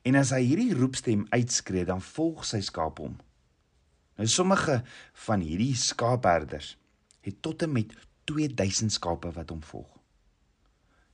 En 0.01 0.15
as 0.15 0.29
hy 0.29 0.41
hierdie 0.41 0.73
roepstem 0.73 1.25
uitskree, 1.29 1.85
dan 1.85 2.01
volg 2.01 2.45
sy 2.45 2.61
skape 2.61 3.01
hom. 3.01 3.17
Nou 4.15 4.27
sommige 4.27 4.83
van 5.13 5.39
hierdie 5.39 5.75
skaapherders 5.75 6.77
het 7.21 7.41
tot 7.41 7.61
en 7.61 7.71
met 7.71 7.93
2000 8.23 8.91
skape 8.91 9.31
wat 9.31 9.49
hom 9.49 9.63
volg. 9.63 9.91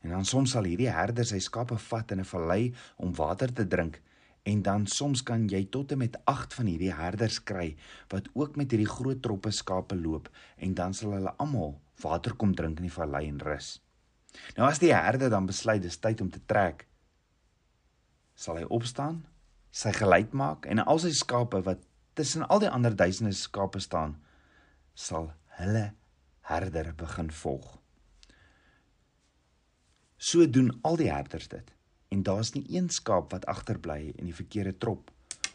En 0.01 0.09
dan 0.09 0.25
soms 0.25 0.51
sal 0.51 0.63
hierdie 0.63 0.89
herder 0.89 1.25
sy 1.25 1.39
skape 1.39 1.77
vat 1.77 2.11
in 2.11 2.19
'n 2.19 2.25
vallei 2.25 2.73
om 2.97 3.15
water 3.15 3.53
te 3.53 3.67
drink 3.67 4.01
en 4.43 4.61
dan 4.65 4.87
soms 4.87 5.21
kan 5.23 5.45
jy 5.49 5.65
tot 5.69 5.91
en 5.91 6.01
met 6.01 6.17
8 6.29 6.55
van 6.57 6.69
hierdie 6.71 6.93
herders 6.97 7.39
kry 7.45 7.75
wat 8.13 8.29
ook 8.33 8.57
met 8.57 8.71
hierdie 8.73 8.89
groot 8.89 9.21
troppe 9.21 9.51
skape 9.53 9.95
loop 9.95 10.29
en 10.57 10.73
dan 10.77 10.95
sal 10.97 11.13
hulle 11.17 11.33
almal 11.37 11.75
water 12.01 12.33
kom 12.33 12.55
drink 12.57 12.81
in 12.81 12.89
die 12.89 12.93
vallei 12.93 13.27
en 13.29 13.41
rus. 13.45 13.75
Nou 14.57 14.65
as 14.69 14.81
die 14.81 14.93
herder 14.93 15.29
dan 15.29 15.45
besluit 15.45 15.83
dis 15.83 15.99
tyd 16.01 16.21
om 16.21 16.31
te 16.31 16.41
trek, 16.49 16.87
sal 18.33 18.57
hy 18.57 18.65
opstaan, 18.73 19.21
sy 19.71 19.91
geluid 19.93 20.33
maak 20.33 20.65
en 20.65 20.81
al 20.81 20.99
sy 21.03 21.11
skape 21.13 21.61
wat 21.67 21.83
tussen 22.17 22.47
al 22.47 22.63
die 22.63 22.71
ander 22.71 22.95
duisende 22.97 23.33
skape 23.37 23.79
staan, 23.79 24.17
sal 24.95 25.29
hulle 25.59 25.91
herder 26.49 26.91
begin 26.97 27.29
volg. 27.31 27.77
So 30.17 30.47
doen 30.49 30.73
al 30.87 30.97
die 30.97 31.11
herders 31.11 31.47
dit 31.51 31.69
en 32.11 32.23
daar's 32.23 32.51
nie 32.53 32.65
een 32.67 32.89
skaap 32.89 33.31
wat 33.31 33.45
agterbly 33.45 34.11
en 34.17 34.27
die 34.27 34.35
verkeerde 34.35 34.77
trop 34.77 35.11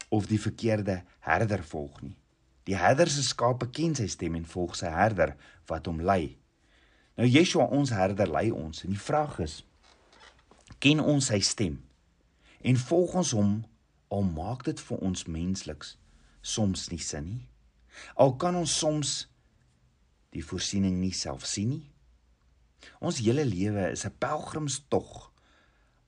of 0.09 0.25
die 0.25 0.39
verkeerde 0.41 1.03
herder 1.19 1.63
volg 1.63 2.01
nie. 2.01 2.15
Die 2.65 2.75
herder 2.75 3.09
se 3.09 3.23
skape 3.23 3.69
ken 3.69 3.93
sy 3.95 4.07
stem 4.09 4.35
en 4.39 4.47
volg 4.49 4.75
sy 4.75 4.89
herder 4.91 5.35
wat 5.69 5.85
hom 5.85 6.01
lei. 6.01 6.37
Nou 7.17 7.27
Yeshua 7.29 7.67
ons 7.77 7.93
herder 7.93 8.31
lei 8.31 8.49
ons 8.51 8.83
en 8.83 8.95
die 8.95 9.03
vraag 9.03 9.37
is 9.45 9.61
ken 10.83 10.99
ons 11.01 11.29
sy 11.31 11.39
stem 11.45 11.77
en 12.65 12.81
volg 12.89 13.13
ons 13.21 13.35
hom 13.37 13.53
al 14.13 14.25
maak 14.25 14.65
dit 14.65 14.81
vir 14.89 15.05
ons 15.05 15.25
mensliks 15.29 15.95
soms 16.41 16.89
nie 16.91 17.01
sin 17.03 17.29
nie. 17.29 17.45
Al 18.17 18.33
kan 18.41 18.57
ons 18.57 18.73
soms 18.81 19.15
die 20.33 20.43
voorsiening 20.45 20.99
nie 21.01 21.13
self 21.13 21.45
sien 21.49 21.69
nie. 21.75 21.85
Ons 23.01 23.21
hele 23.21 23.45
lewe 23.45 23.91
is 23.93 24.05
'n 24.05 24.17
pelgrimstog 24.19 25.31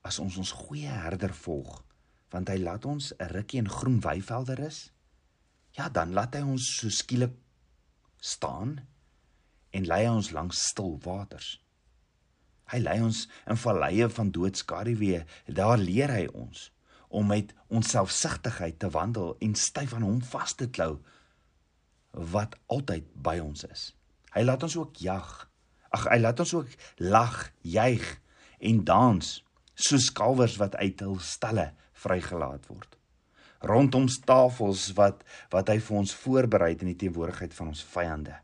as 0.06 0.18
ons 0.18 0.36
ons 0.40 0.52
goeie 0.64 0.88
herder 1.04 1.34
volg, 1.34 1.82
want 2.30 2.48
hy 2.48 2.58
laat 2.62 2.84
ons 2.84 3.12
'n 3.18 3.30
rukkie 3.34 3.58
in 3.58 3.68
groen 3.68 4.00
weivelde 4.00 4.54
rus. 4.54 4.92
Ja, 5.72 5.88
dan 5.88 6.12
laat 6.12 6.34
hy 6.34 6.42
ons 6.42 6.76
so 6.76 6.88
skielik 6.88 7.34
staan 8.20 8.80
en 9.70 9.86
lei 9.86 10.08
ons 10.08 10.30
langs 10.30 10.58
stil 10.70 10.98
waters. 11.04 11.60
Hy 12.70 12.78
lei 12.78 13.00
ons 13.02 13.28
in 13.50 13.56
valleie 13.56 14.08
van 14.08 14.30
doodskaduwee. 14.30 15.24
Daar 15.46 15.78
leer 15.78 16.10
hy 16.10 16.26
ons 16.26 16.70
om 17.08 17.26
met 17.26 17.54
ons 17.68 17.90
selfsugtigheid 17.90 18.78
te 18.78 18.90
wandel 18.94 19.36
en 19.42 19.54
styf 19.54 19.94
aan 19.94 20.06
hom 20.06 20.20
vas 20.22 20.54
te 20.54 20.68
klou 20.70 21.00
wat 22.12 22.54
altyd 22.66 23.06
by 23.14 23.38
ons 23.42 23.64
is. 23.66 23.90
Hy 24.34 24.42
laat 24.46 24.62
ons 24.62 24.76
ook 24.76 25.02
jag. 25.02 25.26
Ag, 25.90 26.06
hy 26.06 26.18
laat 26.22 26.40
ons 26.40 26.54
ook 26.54 26.74
lag, 27.02 27.50
juig 27.66 28.06
en 28.58 28.84
dans 28.86 29.30
soos 29.84 30.10
kalwers 30.12 30.56
wat 30.60 30.76
uit 30.80 31.00
hul 31.04 31.18
stalle 31.24 31.70
vrygelaat 32.02 32.66
word. 32.70 32.96
Rondom 33.60 34.06
tafels 34.24 34.88
wat 34.96 35.24
wat 35.52 35.68
hy 35.68 35.78
vir 35.84 35.98
ons 36.00 36.14
voorberei 36.16 36.72
in 36.78 36.92
die 36.92 36.98
teenwoordigheid 37.02 37.54
van 37.54 37.72
ons 37.74 37.82
vyande. 37.84 38.36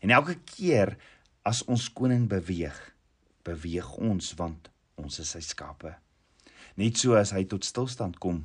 En 0.00 0.10
elke 0.10 0.38
keer 0.54 0.96
as 1.46 1.62
ons 1.70 1.88
koning 1.92 2.28
beweeg, 2.30 2.78
beweeg 3.44 3.90
ons 3.98 4.32
want 4.38 4.70
ons 4.96 5.18
is 5.20 5.34
sy 5.34 5.42
skape. 5.44 5.94
Net 6.80 6.98
so 6.98 7.18
as 7.18 7.34
hy 7.36 7.44
tot 7.44 7.66
stilstand 7.66 8.18
kom, 8.22 8.44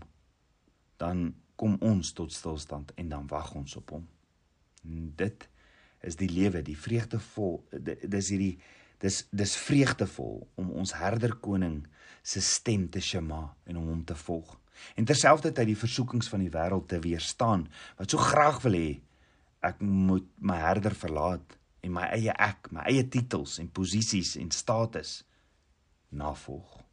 dan 1.00 1.32
kom 1.58 1.78
ons 1.82 2.12
tot 2.18 2.34
stilstand 2.34 2.92
en 2.98 3.14
dan 3.14 3.28
wag 3.32 3.54
ons 3.56 3.78
op 3.80 3.94
hom. 3.96 4.08
En 4.84 5.14
dit 5.18 5.48
is 6.06 6.18
die 6.20 6.30
lewe, 6.30 6.62
die 6.62 6.78
vreugdevol 6.78 7.62
dis 7.72 8.34
hierdie 8.34 8.58
dis 9.02 9.24
dis 9.30 9.54
vreugdevol 9.62 10.42
om 10.58 10.72
ons 10.82 10.96
herder 10.98 11.36
koning 11.42 11.84
se 12.28 12.44
stem 12.44 12.88
te 12.92 13.02
shema 13.04 13.46
en 13.68 13.80
om 13.80 13.92
hom 13.94 14.04
te 14.06 14.16
volg. 14.28 14.56
En 15.00 15.08
terselfdertyd 15.08 15.72
die 15.72 15.80
versoekings 15.80 16.30
van 16.30 16.44
die 16.44 16.54
wêreld 16.54 16.90
te 16.92 17.00
weerstaan 17.02 17.66
wat 17.98 18.12
so 18.12 18.22
graag 18.22 18.60
wil 18.66 18.76
hê 18.78 18.90
ek 19.66 19.80
moet 19.82 20.28
my 20.38 20.58
herder 20.62 20.96
verlaat 20.96 21.56
en 21.86 21.96
my 21.96 22.10
eie 22.14 22.34
ek, 22.34 22.70
my 22.76 22.84
eie 22.92 23.06
titels 23.10 23.58
en 23.64 23.72
posisies 23.74 24.36
en 24.42 24.52
status 24.54 25.22
navolg. 26.10 26.84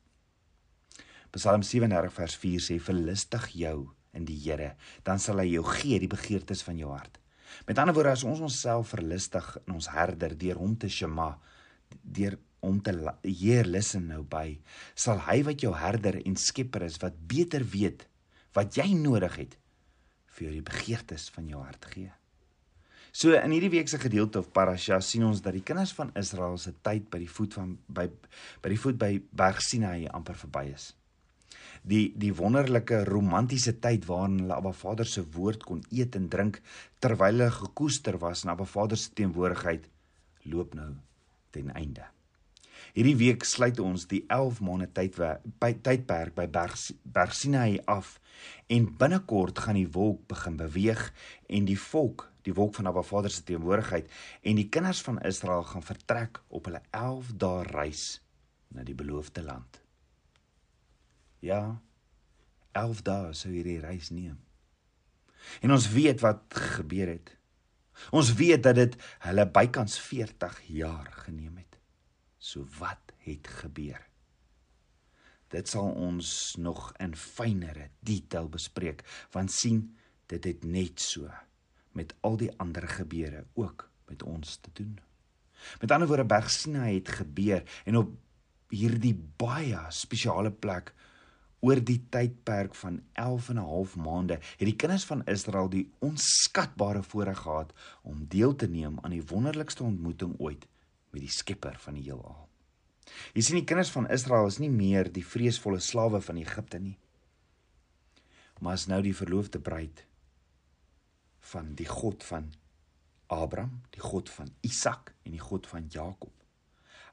Psalm 1.35 1.65
37 1.67 2.15
vers 2.15 2.39
4 2.39 2.63
sê 2.63 2.79
verlustig 2.79 3.51
jou 3.59 3.79
in 4.15 4.27
die 4.29 4.39
Here, 4.39 4.77
dan 5.03 5.19
sal 5.19 5.43
hy 5.43 5.49
jou 5.57 5.65
gee 5.67 5.99
die 5.99 6.11
begeertes 6.11 6.63
van 6.63 6.79
jou 6.79 6.93
hart. 6.93 7.19
Met 7.67 7.79
ander 7.79 7.95
woorde, 7.97 8.15
as 8.15 8.23
ons 8.27 8.43
onsself 8.47 8.93
verlustig 8.95 9.49
in 9.65 9.75
ons 9.75 9.91
herder 9.91 10.37
deur 10.39 10.61
hom 10.63 10.77
te 10.79 10.91
shema, 10.91 11.33
deur 12.03 12.39
om 12.65 12.81
te 12.83 12.95
Heer 13.23 13.69
luister 13.69 14.03
nou 14.03 14.23
by 14.25 14.59
sal 14.95 15.23
hy 15.29 15.43
wat 15.47 15.63
jou 15.65 15.75
herder 15.77 16.21
en 16.25 16.37
skepper 16.41 16.87
is 16.89 16.99
wat 17.03 17.17
beter 17.31 17.65
weet 17.77 18.07
wat 18.57 18.77
jy 18.79 18.91
nodig 18.97 19.39
het 19.43 19.57
vir 20.35 20.49
jou 20.49 20.53
die 20.57 20.67
begeertes 20.67 21.29
van 21.35 21.49
jou 21.51 21.63
hart 21.63 21.85
gee. 21.93 22.11
So 23.15 23.31
in 23.39 23.53
hierdie 23.55 23.71
week 23.71 23.91
se 23.91 24.01
gedeelte 24.03 24.41
of 24.41 24.51
parasha 24.51 24.99
sien 24.99 25.23
ons 25.23 25.39
dat 25.43 25.55
die 25.55 25.63
kinders 25.63 25.93
van 25.95 26.11
Israel 26.19 26.57
se 26.59 26.73
tyd 26.83 27.07
by 27.13 27.21
die 27.23 27.31
voet 27.31 27.55
van 27.55 27.77
by 27.87 28.09
by 28.63 28.73
die 28.73 28.79
voet 28.83 28.99
by 28.99 29.11
Berg 29.31 29.61
Sinai 29.63 30.09
amper 30.11 30.39
verby 30.41 30.65
is. 30.73 30.89
Die 31.87 32.09
die 32.19 32.33
wonderlike 32.35 33.05
romantiese 33.07 33.77
tyd 33.79 34.09
waarin 34.09 34.41
hulle 34.43 34.57
Abba 34.57 34.73
Vader 34.75 35.07
se 35.07 35.23
woord 35.37 35.63
kon 35.69 35.85
eet 35.95 36.19
en 36.19 36.27
drink 36.33 36.59
terwyl 36.99 37.39
hulle 37.39 37.53
gekoester 37.61 38.19
was 38.19 38.43
in 38.43 38.51
Abba 38.57 38.67
Vader 38.67 38.99
se 38.99 39.15
teenwoordigheid 39.15 39.87
loop 40.51 40.75
nou 40.75 40.91
ten 41.55 41.71
einde. 41.71 42.14
Hierdie 42.95 43.17
week 43.19 43.43
sluit 43.43 43.81
ons 43.83 44.05
die 44.07 44.21
11 44.31 44.61
maande 44.63 44.87
tydperk 44.95 46.37
by 46.39 46.45
Berg 46.47 46.77
Berg 47.03 47.33
Sinai 47.35 47.81
af 47.91 48.21
en 48.71 48.87
binnekort 49.01 49.59
gaan 49.65 49.81
die 49.81 49.91
wolk 49.97 50.21
begin 50.31 50.55
beweeg 50.61 51.03
en 51.51 51.67
die 51.67 51.79
volk, 51.89 52.29
die 52.47 52.55
wolk 52.55 52.77
van 52.79 52.87
Abba 52.87 53.03
Vader 53.03 53.35
se 53.35 53.43
teenwoordigheid 53.49 54.07
en 54.47 54.61
die 54.63 54.69
kinders 54.71 55.03
van 55.03 55.19
Israel 55.27 55.67
gaan 55.73 55.83
vertrek 55.83 56.39
op 56.55 56.71
hulle 56.71 56.85
11 56.95 57.35
dae 57.43 57.67
reis 57.73 58.05
na 58.71 58.87
die 58.87 58.95
beloofde 58.95 59.43
land. 59.43 59.83
Ja, 61.43 61.81
11 62.79 63.03
dae 63.11 63.35
sou 63.35 63.51
hierdie 63.51 63.81
reis 63.83 64.15
neem. 64.15 64.39
En 65.67 65.75
ons 65.75 65.91
weet 65.91 66.23
wat 66.23 66.47
gebeur 66.79 67.17
het. 67.17 67.35
Ons 68.15 68.37
weet 68.39 68.63
dat 68.63 68.79
dit 68.79 68.97
hulle 69.27 69.51
bykans 69.51 69.99
40 69.99 70.63
jaar 70.79 71.11
geneem 71.27 71.57
het. 71.59 71.64
So 72.45 72.67
wat 72.79 73.15
het 73.25 73.49
gebeur? 73.49 74.03
Dit 75.49 75.71
sal 75.73 75.95
ons 75.97 76.29
nog 76.61 76.91
in 77.01 77.15
fynere 77.17 77.89
detail 78.05 78.51
bespreek 78.53 79.01
want 79.33 79.53
sien 79.55 79.87
dit 80.29 80.45
het 80.45 80.67
net 80.69 81.01
so 81.01 81.31
met 81.97 82.13
al 82.27 82.37
die 82.43 82.51
ander 82.61 82.85
gebeure 82.91 83.47
ook 83.57 83.87
met 84.11 84.27
ons 84.29 84.59
te 84.61 84.75
doen. 84.77 84.99
Met 85.81 85.95
ander 85.95 86.11
woorde 86.11 86.27
Berg 86.29 86.51
Sinai 86.53 86.99
het 86.99 87.15
gebeur 87.23 87.65
en 87.89 87.97
op 88.03 88.13
hierdie 88.75 89.15
baie 89.41 89.81
spesiale 89.95 90.53
plek 90.53 90.93
oor 91.65 91.81
die 91.81 92.03
tydperk 92.13 92.77
van 92.77 93.01
11 93.25 93.49
en 93.55 93.63
'n 93.63 93.71
half 93.73 93.97
maande 93.97 94.37
het 94.43 94.69
die 94.69 94.77
kinders 94.77 95.09
van 95.09 95.25
Israel 95.25 95.69
die 95.69 95.89
onskatbare 95.99 97.03
voorreg 97.03 97.39
gehad 97.39 97.73
om 98.03 98.27
deel 98.29 98.55
te 98.55 98.69
neem 98.69 99.01
aan 99.01 99.17
die 99.17 99.27
wonderlikste 99.33 99.83
ontmoeting 99.83 100.35
ooit 100.39 100.69
met 101.15 101.23
die 101.25 101.33
Skepper 101.33 101.79
van 101.81 101.97
die 101.99 102.05
heelal. 102.09 102.49
Jy 103.37 103.45
sien 103.45 103.61
die 103.61 103.69
kinders 103.69 103.93
van 103.95 104.09
Israel 104.13 104.49
is 104.51 104.61
nie 104.63 104.73
meer 104.73 105.11
die 105.13 105.25
vreesvolle 105.25 105.81
slawe 105.83 106.21
van 106.25 106.41
Egipte 106.41 106.81
nie. 106.83 106.97
Maar 108.61 108.79
is 108.79 108.89
nou 108.91 109.01
die 109.05 109.17
verloofde 109.17 109.61
bruid 109.61 110.05
van 111.53 111.75
die 111.79 111.89
God 111.89 112.25
van 112.25 112.53
Abraham, 113.33 113.83
die 113.93 114.03
God 114.03 114.31
van 114.33 114.51
Isak 114.65 115.13
en 115.25 115.35
die 115.37 115.43
God 115.43 115.69
van 115.69 115.89
Jakob. 115.93 116.33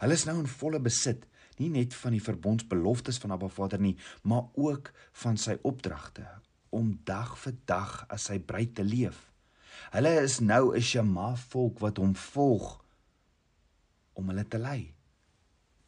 Hulle 0.02 0.18
is 0.18 0.26
nou 0.26 0.38
in 0.42 0.50
volle 0.50 0.80
besit 0.82 1.28
nie 1.62 1.70
net 1.70 1.94
van 1.94 2.16
die 2.16 2.24
verbondsbeloftes 2.24 3.20
van 3.22 3.36
Abba 3.36 3.50
Vader 3.52 3.82
nie, 3.82 3.98
maar 4.24 4.48
ook 4.58 4.90
van 5.24 5.38
sy 5.38 5.58
opdragte 5.68 6.26
om 6.72 6.96
dag 7.06 7.36
vir 7.44 7.58
dag 7.70 7.98
as 8.10 8.30
sy 8.32 8.40
bruid 8.40 8.74
te 8.80 8.86
leef. 8.88 9.28
Hulle 9.92 10.14
is 10.24 10.40
nou 10.40 10.74
'n 10.76 10.82
Shema 10.82 11.36
volk 11.52 11.80
wat 11.80 11.98
hom 11.98 12.16
volg 12.16 12.80
om 14.14 14.32
hulle 14.32 14.48
te 14.48 14.60
lei. 14.62 14.94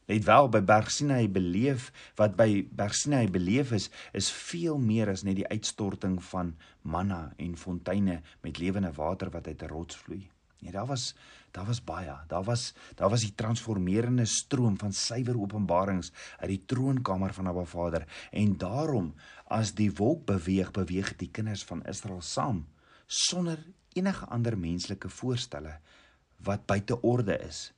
Let 0.06 0.25
wel 0.27 0.50
by 0.51 0.60
Berg 0.68 0.89
Sinai 0.92 1.30
beleef 1.32 1.88
wat 2.20 2.36
by 2.36 2.65
Berg 2.75 2.96
Sinai 3.00 3.30
beleef 3.32 3.72
is 3.72 3.89
is 4.12 4.32
veel 4.32 4.77
meer 4.77 5.10
as 5.13 5.24
net 5.24 5.38
die 5.39 5.48
uitstorting 5.48 6.18
van 6.32 6.56
manna 6.82 7.34
en 7.39 7.56
fonteine 7.58 8.20
met 8.44 8.60
lewende 8.60 8.92
water 8.98 9.32
wat 9.32 9.48
uit 9.48 9.63
'n 9.63 9.72
rots 9.72 9.96
vloei. 9.96 10.27
Nee, 10.60 10.72
daar 10.72 10.88
was 10.88 11.15
daar 11.51 11.65
was 11.65 11.84
baie. 11.84 12.15
Daar 12.27 12.44
was 12.44 12.74
daar 12.96 13.10
was 13.10 13.22
die 13.22 13.36
transformerende 13.36 14.25
stroom 14.25 14.77
van 14.77 14.94
suiwer 14.94 15.39
openbarings 15.39 16.12
uit 16.39 16.50
die 16.50 16.63
troonkamer 16.65 17.34
van 17.34 17.48
Abba 17.48 17.63
Vader. 17.63 18.08
En 18.32 18.58
daarom 18.58 19.13
as 19.46 19.74
die 19.74 19.92
wolk 19.92 20.25
beweeg, 20.25 20.72
beweeg 20.72 21.15
die 21.15 21.30
kinders 21.30 21.63
van 21.63 21.86
Israel 21.86 22.22
saam 22.22 22.68
sonder 23.06 23.60
enige 23.94 24.25
ander 24.25 24.58
menslike 24.58 25.10
voorstelle 25.10 25.77
wat 26.44 26.65
buite 26.65 27.01
orde 27.01 27.38
is, 27.46 27.74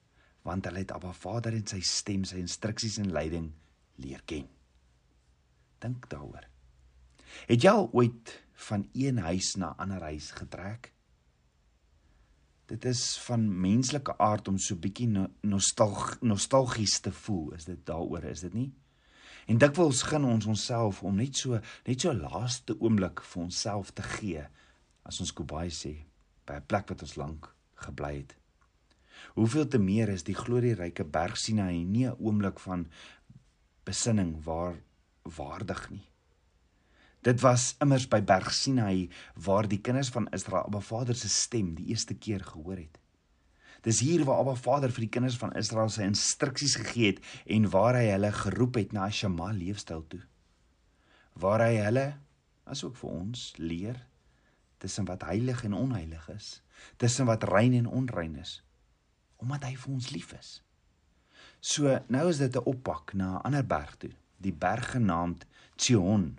want 0.45 0.67
hulle 0.69 0.83
het 0.83 0.93
Abba 0.93 1.13
Vader 1.17 1.55
en 1.57 1.65
sy 1.67 1.81
stem, 1.81 2.25
sy 2.25 2.37
instruksies 2.37 2.99
en 3.01 3.13
leiding 3.13 3.49
leer 4.01 4.21
ken. 4.29 4.45
Dink 5.81 6.05
daaroor. 6.11 6.45
Het 7.49 7.65
jy 7.65 7.71
al 7.71 7.89
ooit 7.97 8.33
van 8.69 8.85
een 8.93 9.17
huis 9.25 9.55
na 9.59 9.73
ander 9.81 10.05
huis 10.11 10.29
getrek? 10.37 10.91
Dit 12.69 12.85
is 12.85 13.01
van 13.25 13.45
menslike 13.61 14.15
aard 14.21 14.47
om 14.47 14.57
so 14.61 14.77
bietjie 14.81 15.09
nostalg 15.45 16.15
nostalgies 16.21 16.99
te 17.05 17.11
voel, 17.25 17.51
is 17.57 17.67
dit 17.69 17.81
daaroor, 17.85 18.23
is 18.29 18.45
dit 18.45 18.53
nie? 18.53 18.69
En 19.45 19.59
dikwels 19.61 20.01
gun 20.09 20.25
ons 20.25 20.47
onsself 20.49 21.03
om 21.05 21.19
net 21.21 21.37
so 21.37 21.59
net 21.85 22.01
so 22.01 22.13
laaste 22.13 22.77
oomblik 22.79 23.21
vir 23.21 23.43
onsself 23.43 23.93
te 23.93 24.05
gee 24.15 24.45
as 25.05 25.21
ons 25.21 25.33
Kobai 25.37 25.67
sê 25.69 25.93
by 26.45 26.57
'n 26.57 26.65
plek 26.65 26.89
wat 26.89 27.01
ons 27.01 27.15
lank 27.15 27.53
gebly 27.85 28.15
het. 28.17 28.35
Hoeveel 29.35 29.67
te 29.67 29.79
meer 29.83 30.09
is 30.09 30.23
die 30.23 30.35
glorieryke 30.35 31.03
berg 31.03 31.37
Sinai 31.37 31.83
nie 31.83 32.07
'n 32.07 32.15
oomblik 32.19 32.59
van 32.59 32.87
besinning 33.83 34.43
waar 34.43 34.75
waardig 35.37 35.89
nie. 35.89 36.05
Dit 37.25 37.41
was 37.41 37.73
immers 37.81 38.05
by 38.07 38.21
Berg 38.21 38.53
Sinai 38.53 39.09
waar 39.33 39.67
die 39.67 39.81
kinders 39.81 40.11
van 40.13 40.27
Israel 40.31 40.67
Abba 40.67 40.79
Vader 40.79 41.15
se 41.15 41.29
stem 41.29 41.73
die 41.75 41.87
eerste 41.89 42.13
keer 42.13 42.43
gehoor 42.45 42.77
het. 42.77 42.99
Dis 43.81 43.99
hier 43.99 44.23
waar 44.25 44.39
Abba 44.39 44.55
Vader 44.55 44.91
vir 44.93 45.07
die 45.07 45.09
kinders 45.09 45.37
van 45.41 45.53
Israel 45.57 45.89
sy 45.89 46.05
instruksies 46.05 46.75
gegee 46.75 47.13
het 47.13 47.23
en 47.45 47.69
waar 47.69 47.97
hy 47.97 48.11
hulle 48.11 48.31
geroep 48.31 48.75
het 48.75 48.93
na 48.93 49.07
'n 49.07 49.11
Shema 49.11 49.51
leefstyl 49.51 50.05
toe. 50.07 50.21
Waar 51.33 51.61
hy 51.65 51.75
hulle 51.81 52.17
asook 52.63 52.95
vir 52.95 53.09
ons 53.09 53.53
leer 53.57 54.05
tussen 54.77 55.05
wat 55.05 55.21
heilig 55.21 55.63
en 55.63 55.73
onheilig 55.73 56.29
is, 56.29 56.61
tussen 56.97 57.25
wat 57.25 57.43
rein 57.43 57.73
en 57.73 57.87
onrein 57.87 58.35
is, 58.35 58.61
omdat 59.37 59.63
hy 59.63 59.75
vir 59.75 59.93
ons 59.93 60.09
lief 60.09 60.33
is. 60.33 60.63
So 61.59 61.99
nou 62.07 62.29
is 62.29 62.37
dit 62.37 62.55
'n 62.55 62.65
oppak 62.65 63.13
na 63.13 63.37
'n 63.37 63.41
ander 63.41 63.65
berg 63.65 63.95
toe, 63.97 64.11
die 64.37 64.53
berg 64.53 64.91
genaamd 64.91 65.45
Sion 65.75 66.37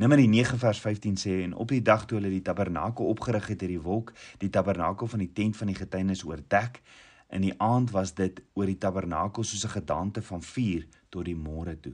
Numeri 0.00 0.26
9 0.26 0.58
vers 0.58 0.78
15 0.80 1.16
sê 1.20 1.42
en 1.44 1.52
op 1.60 1.68
die 1.68 1.82
dag 1.84 2.06
toe 2.08 2.16
hulle 2.16 2.30
die 2.32 2.40
tabernakel 2.42 3.04
opgerig 3.04 3.50
het, 3.50 3.60
het 3.60 3.68
die 3.68 3.82
wolk 3.84 4.14
die 4.40 4.48
tabernakel 4.48 5.10
van 5.12 5.20
die 5.20 5.32
tent 5.36 5.58
van 5.58 5.68
die 5.68 5.76
getuienis 5.76 6.22
oordek. 6.24 6.80
In 7.28 7.44
die 7.44 7.52
aand 7.60 7.92
was 7.92 8.14
dit 8.16 8.40
oor 8.56 8.64
die 8.70 8.78
tabernakel 8.80 9.44
soos 9.44 9.66
'n 9.66 9.74
gedaante 9.76 10.22
van 10.22 10.42
vuur 10.42 10.86
tot 11.10 11.24
die 11.24 11.36
môre 11.36 11.76
toe. 11.80 11.92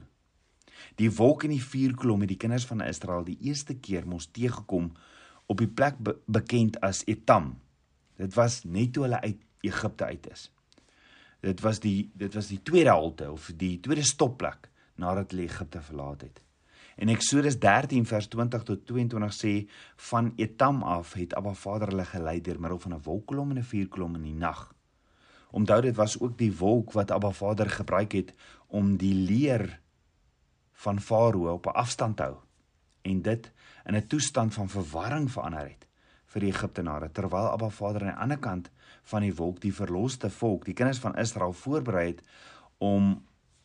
Die 0.95 1.11
wolk 1.11 1.43
en 1.43 1.49
die 1.49 1.63
vuurkolom 1.63 2.23
het 2.23 2.29
die 2.29 2.37
kinders 2.37 2.65
van 2.65 2.81
Israel 2.81 3.23
die 3.23 3.37
eerste 3.41 3.75
keer 3.75 4.07
mos 4.07 4.31
teëgekom 4.31 4.91
op 5.45 5.57
die 5.57 5.67
plek 5.67 5.99
be 5.99 6.15
bekend 6.25 6.79
as 6.79 7.03
Etam. 7.05 7.59
Dit 8.15 8.33
was 8.33 8.63
net 8.63 8.93
toe 8.93 9.03
hulle 9.03 9.21
uit 9.21 9.43
Egipte 9.61 10.05
uit 10.05 10.29
is. 10.31 10.51
Dit 11.39 11.61
was 11.61 11.79
die 11.79 12.11
dit 12.13 12.33
was 12.33 12.47
die 12.47 12.61
tweede 12.63 12.89
halte 12.89 13.31
of 13.31 13.51
die 13.55 13.79
tweede 13.79 14.03
stopplek 14.03 14.69
nadat 14.95 15.31
hulle 15.31 15.43
Egipte 15.43 15.81
verlaat 15.81 16.21
het. 16.21 16.41
En 16.97 17.09
Eksodus 17.13 17.59
13 17.59 18.05
vers 18.05 18.27
20 18.27 18.63
tot 18.63 18.85
22 18.89 19.33
sê 19.37 19.51
van 20.09 20.31
Etam 20.35 20.81
af 20.83 21.13
het 21.13 21.35
Abba 21.37 21.53
Vader 21.53 21.93
hulle 21.93 22.05
gelei 22.05 22.41
deur 22.41 22.59
middel 22.59 22.79
van 22.79 22.93
'n 22.93 23.03
wolkkolom 23.03 23.51
en 23.51 23.59
'n 23.59 23.63
vuurkolom 23.63 24.15
in 24.15 24.23
die 24.23 24.33
nag. 24.33 24.73
Onthou 25.51 25.81
dit 25.81 25.95
was 25.95 26.19
ook 26.19 26.37
die 26.37 26.57
wolk 26.57 26.91
wat 26.91 27.11
Abba 27.11 27.31
Vader 27.31 27.69
gebruik 27.69 28.11
het 28.11 28.33
om 28.67 28.97
die 28.97 29.13
leer 29.13 29.79
van 30.73 30.99
Farao 30.99 31.53
op 31.53 31.65
'n 31.65 31.69
afstand 31.69 32.17
te 32.17 32.23
hou 32.23 32.37
en 33.01 33.21
dit 33.21 33.51
in 33.85 33.95
'n 33.95 34.07
toestand 34.07 34.53
van 34.53 34.69
verwarring 34.69 35.31
verander 35.31 35.67
het 35.67 35.86
vir 36.33 36.43
die 36.43 36.51
Egiptenare 36.51 37.09
terwyl 37.15 37.51
Abba 37.51 37.69
Vader 37.69 38.07
aan 38.07 38.13
die 38.13 38.23
ander 38.25 38.41
kant 38.43 38.69
van 39.11 39.23
die 39.23 39.35
wolk 39.35 39.61
die 39.63 39.73
verloste 39.73 40.29
volk, 40.29 40.65
die 40.65 40.75
kinders 40.75 40.99
van 41.03 41.15
Israel 41.15 41.55
voorberei 41.55 42.07
het 42.11 42.21
om 42.83 43.15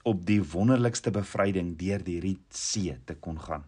op 0.03 0.25
die 0.27 0.41
wonderlikste 0.53 1.13
bevryding 1.15 1.77
deur 1.79 2.03
die 2.03 2.19
Rietsee 2.23 2.99
te 3.07 3.15
kon 3.15 3.39
gaan. 3.41 3.65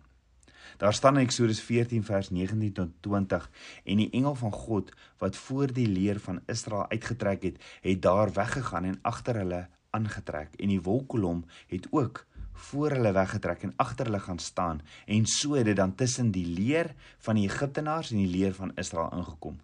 Daar 0.79 0.95
staan 0.95 1.19
in 1.19 1.27
Eksodus 1.27 1.61
14 1.63 2.05
vers 2.05 2.31
19 2.31 2.73
tot 2.73 2.91
20 3.07 3.51
en 3.85 4.01
die 4.03 4.11
engel 4.11 4.35
van 4.35 4.53
God 4.53 4.91
wat 5.23 5.37
voor 5.37 5.73
die 5.73 5.87
leer 5.87 6.19
van 6.21 6.41
Israel 6.51 6.89
uitgetrek 6.91 7.43
het, 7.43 7.63
het 7.81 8.03
daar 8.03 8.33
weggegaan 8.33 8.85
en 8.85 8.99
agter 9.03 9.39
hulle 9.43 9.67
aangetrek 9.95 10.57
en 10.59 10.73
die 10.75 10.83
wolkkolom 10.83 11.45
het 11.71 11.87
ook 11.91 12.25
voor 12.55 12.91
hulle 12.97 13.13
weggetrek 13.13 13.63
en 13.63 13.73
agter 13.77 14.07
hulle 14.07 14.21
gaan 14.21 14.39
staan 14.39 14.81
en 15.07 15.27
so 15.27 15.55
het 15.59 15.65
dit 15.65 15.77
dan 15.77 15.95
tussen 15.95 16.31
die 16.31 16.47
leer 16.47 16.95
van 17.19 17.35
die 17.35 17.49
Egiptenaars 17.49 18.11
en 18.11 18.23
die 18.23 18.31
leer 18.31 18.55
van 18.55 18.73
Israel 18.81 19.13
ingekom. 19.13 19.61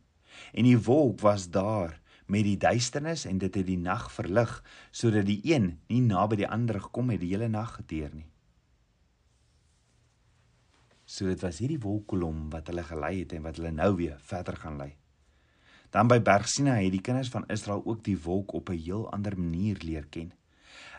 En 0.52 0.64
die 0.64 0.78
wolk 0.78 1.20
was 1.20 1.50
daar 1.50 2.00
met 2.26 2.44
die 2.46 2.56
duisternis 2.56 3.24
en 3.26 3.38
dit 3.38 3.54
het 3.54 3.66
die 3.66 3.78
nag 3.78 4.10
verlig 4.12 4.52
sodat 4.90 5.26
die 5.26 5.40
een 5.44 5.72
nie 5.90 6.02
naby 6.02 6.42
die 6.42 6.48
ander 6.48 6.80
gekom 6.80 7.10
het 7.10 7.20
die 7.22 7.32
hele 7.34 7.48
nag 7.48 7.74
geteer 7.80 8.14
nie. 8.14 8.28
So 11.10 11.26
dit 11.26 11.42
was 11.42 11.58
hierdie 11.58 11.80
wolkkolom 11.82 12.48
wat 12.52 12.70
hulle 12.70 12.86
gelei 12.86 13.14
het 13.24 13.32
en 13.34 13.42
wat 13.42 13.58
hulle 13.58 13.72
nou 13.74 13.94
weer 13.98 14.18
verder 14.22 14.56
gaan 14.56 14.78
lei. 14.78 14.92
Dan 15.90 16.06
by 16.06 16.20
Berg 16.22 16.46
Sinai 16.46 16.84
het 16.84 16.94
die 16.94 17.02
kinders 17.02 17.32
van 17.34 17.48
Israel 17.50 17.82
ook 17.82 18.04
die 18.06 18.18
wolk 18.22 18.52
op 18.54 18.70
'n 18.70 18.78
heel 18.78 19.10
ander 19.10 19.38
manier 19.38 19.76
leer 19.82 20.06
ken. 20.06 20.32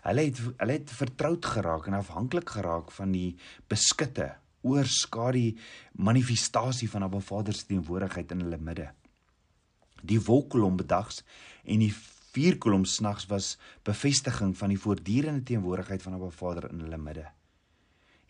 Hulle 0.05 0.27
het 0.29 0.39
hulle 0.57 0.77
het 0.77 0.93
vertroud 0.97 1.45
geraak 1.45 1.87
en 1.87 1.99
afhanklik 1.99 2.49
geraak 2.49 2.91
van 2.91 3.11
die 3.13 3.35
beskutte 3.69 4.31
oorskadu 4.61 5.51
manifestasie 5.97 6.89
van 6.89 7.03
Abba 7.03 7.19
Vader 7.19 7.53
se 7.53 7.65
teenwoordigheid 7.65 8.31
in 8.31 8.43
hulle 8.45 8.57
midde. 8.57 8.89
Die 10.01 10.21
wolkkolom 10.21 10.77
bedags 10.77 11.21
en 11.63 11.83
die 11.83 11.93
vuurkolom 12.31 12.85
snags 12.85 13.27
was 13.29 13.57
bevestiging 13.87 14.55
van 14.57 14.71
die 14.73 14.79
voortdurende 14.79 15.43
teenwoordigheid 15.43 16.01
van 16.01 16.17
Abba 16.17 16.29
Vader 16.29 16.69
in 16.71 16.85
hulle 16.85 16.97
midde. 16.97 17.27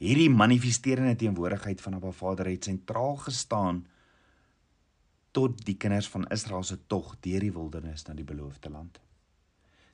Hierdie 0.02 0.32
manifesterende 0.34 1.16
teenwoordigheid 1.16 1.82
van 1.82 2.00
Abba 2.00 2.12
Vader 2.12 2.50
het 2.50 2.64
sentraal 2.64 3.16
gestaan 3.28 3.86
tot 5.32 5.62
die 5.66 5.78
kinders 5.78 6.10
van 6.12 6.28
Israel 6.28 6.64
se 6.64 6.80
tog 6.88 7.14
deur 7.24 7.40
die 7.40 7.54
wildernis 7.54 8.04
na 8.08 8.16
die 8.18 8.28
beloofde 8.28 8.70
land. 8.70 9.00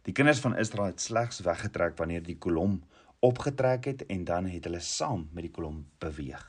Die 0.07 0.13
kinders 0.15 0.39
van 0.39 0.55
Israel 0.55 0.93
het 0.93 1.01
slegs 1.03 1.41
weggetrek 1.43 1.97
wanneer 1.99 2.21
die 2.23 2.37
kolom 2.39 2.77
opgetrek 3.19 3.89
het 3.89 4.05
en 4.05 4.21
dan 4.23 4.45
het 4.47 4.63
hulle 4.63 4.79
saam 4.79 5.25
met 5.35 5.43
die 5.43 5.51
kolom 5.51 5.81
beweeg. 5.99 6.45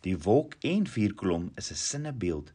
Die 0.00 0.14
wolk 0.24 0.54
en 0.64 0.86
vuurkolom 0.88 1.50
is 1.60 1.68
'n 1.72 1.76
sinnebeeld 1.76 2.54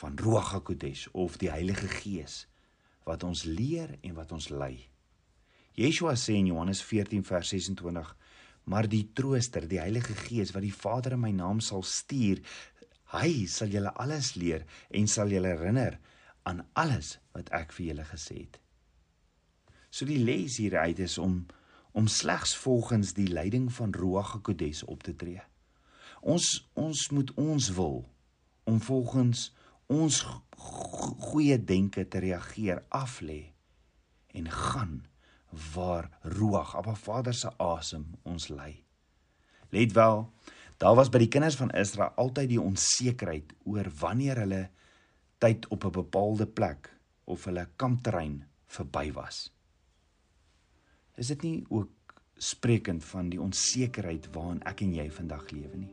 van 0.00 0.16
Ruach 0.18 0.52
HaKodesh 0.52 1.06
of 1.12 1.36
die 1.36 1.50
Heilige 1.50 1.88
Gees 1.88 2.46
wat 3.04 3.22
ons 3.22 3.44
leer 3.44 3.98
en 4.00 4.14
wat 4.14 4.32
ons 4.32 4.48
lei. 4.48 4.88
Yeshua 5.74 6.14
sê 6.14 6.32
in 6.32 6.46
Johannes 6.46 6.82
14 6.82 7.24
vers 7.24 7.48
26: 7.48 8.16
"Maar 8.64 8.88
die 8.88 9.10
Trooster, 9.12 9.68
die 9.68 9.80
Heilige 9.80 10.14
Gees 10.14 10.50
wat 10.50 10.62
die 10.62 10.74
Vader 10.74 11.12
in 11.12 11.20
my 11.20 11.30
naam 11.30 11.60
sal 11.60 11.82
stuur, 11.82 12.40
hy 13.04 13.46
sal 13.46 13.68
julle 13.68 13.92
alles 13.92 14.34
leer 14.34 14.64
en 14.90 15.06
sal 15.06 15.28
julle 15.28 15.48
herinner 15.48 15.98
aan 16.42 16.66
alles 16.72 17.18
wat 17.32 17.48
ek 17.48 17.72
vir 17.72 17.86
julle 17.86 18.04
gesê 18.04 18.38
het." 18.38 18.62
So 19.92 20.08
die 20.08 20.22
les 20.24 20.56
hieruit 20.56 21.02
is 21.04 21.18
om 21.20 21.44
om 21.92 22.06
slegs 22.08 22.54
volgens 22.56 23.10
die 23.12 23.28
leiding 23.28 23.66
van 23.76 23.90
Ruach 23.92 24.30
HaKodes 24.32 24.80
op 24.88 25.02
te 25.04 25.12
tree. 25.12 25.42
Ons 26.24 26.46
ons 26.72 27.02
moet 27.12 27.32
ons 27.36 27.68
wil 27.76 27.98
om 28.64 28.80
volgens 28.80 29.50
ons 29.92 30.22
goeie 31.28 31.58
denke 31.60 32.06
te 32.08 32.24
reageer 32.24 32.80
af 32.88 33.20
lê 33.20 33.52
en 34.32 34.48
gaan 34.48 34.96
waar 35.74 36.08
Ruach, 36.22 36.76
Abba 36.80 36.94
Vader 36.94 37.34
se 37.36 37.52
asem 37.60 38.06
ons 38.24 38.48
lei. 38.48 38.84
Let 39.68 39.92
wel, 39.92 40.24
daar 40.80 40.96
was 40.96 41.12
by 41.12 41.20
die 41.20 41.32
kinders 41.32 41.60
van 41.60 41.74
Israel 41.76 42.16
altyd 42.16 42.54
die 42.54 42.62
onsekerheid 42.62 43.52
oor 43.68 43.92
wanneer 44.00 44.46
hulle 44.46 44.68
tyd 45.44 45.68
op 45.68 45.84
'n 45.84 45.98
bepaalde 46.00 46.46
plek 46.46 46.94
of 47.24 47.44
hulle 47.44 47.68
kampterrein 47.76 48.46
verby 48.66 49.12
was. 49.12 49.50
Is 51.16 51.28
dit 51.28 51.42
nie 51.42 51.64
ook 51.68 51.90
sprekend 52.40 53.04
van 53.04 53.28
die 53.28 53.40
onsekerheid 53.40 54.30
waarin 54.32 54.62
ek 54.68 54.80
en 54.80 54.94
jy 54.96 55.10
vandag 55.12 55.50
lewe 55.52 55.76
nie? 55.76 55.92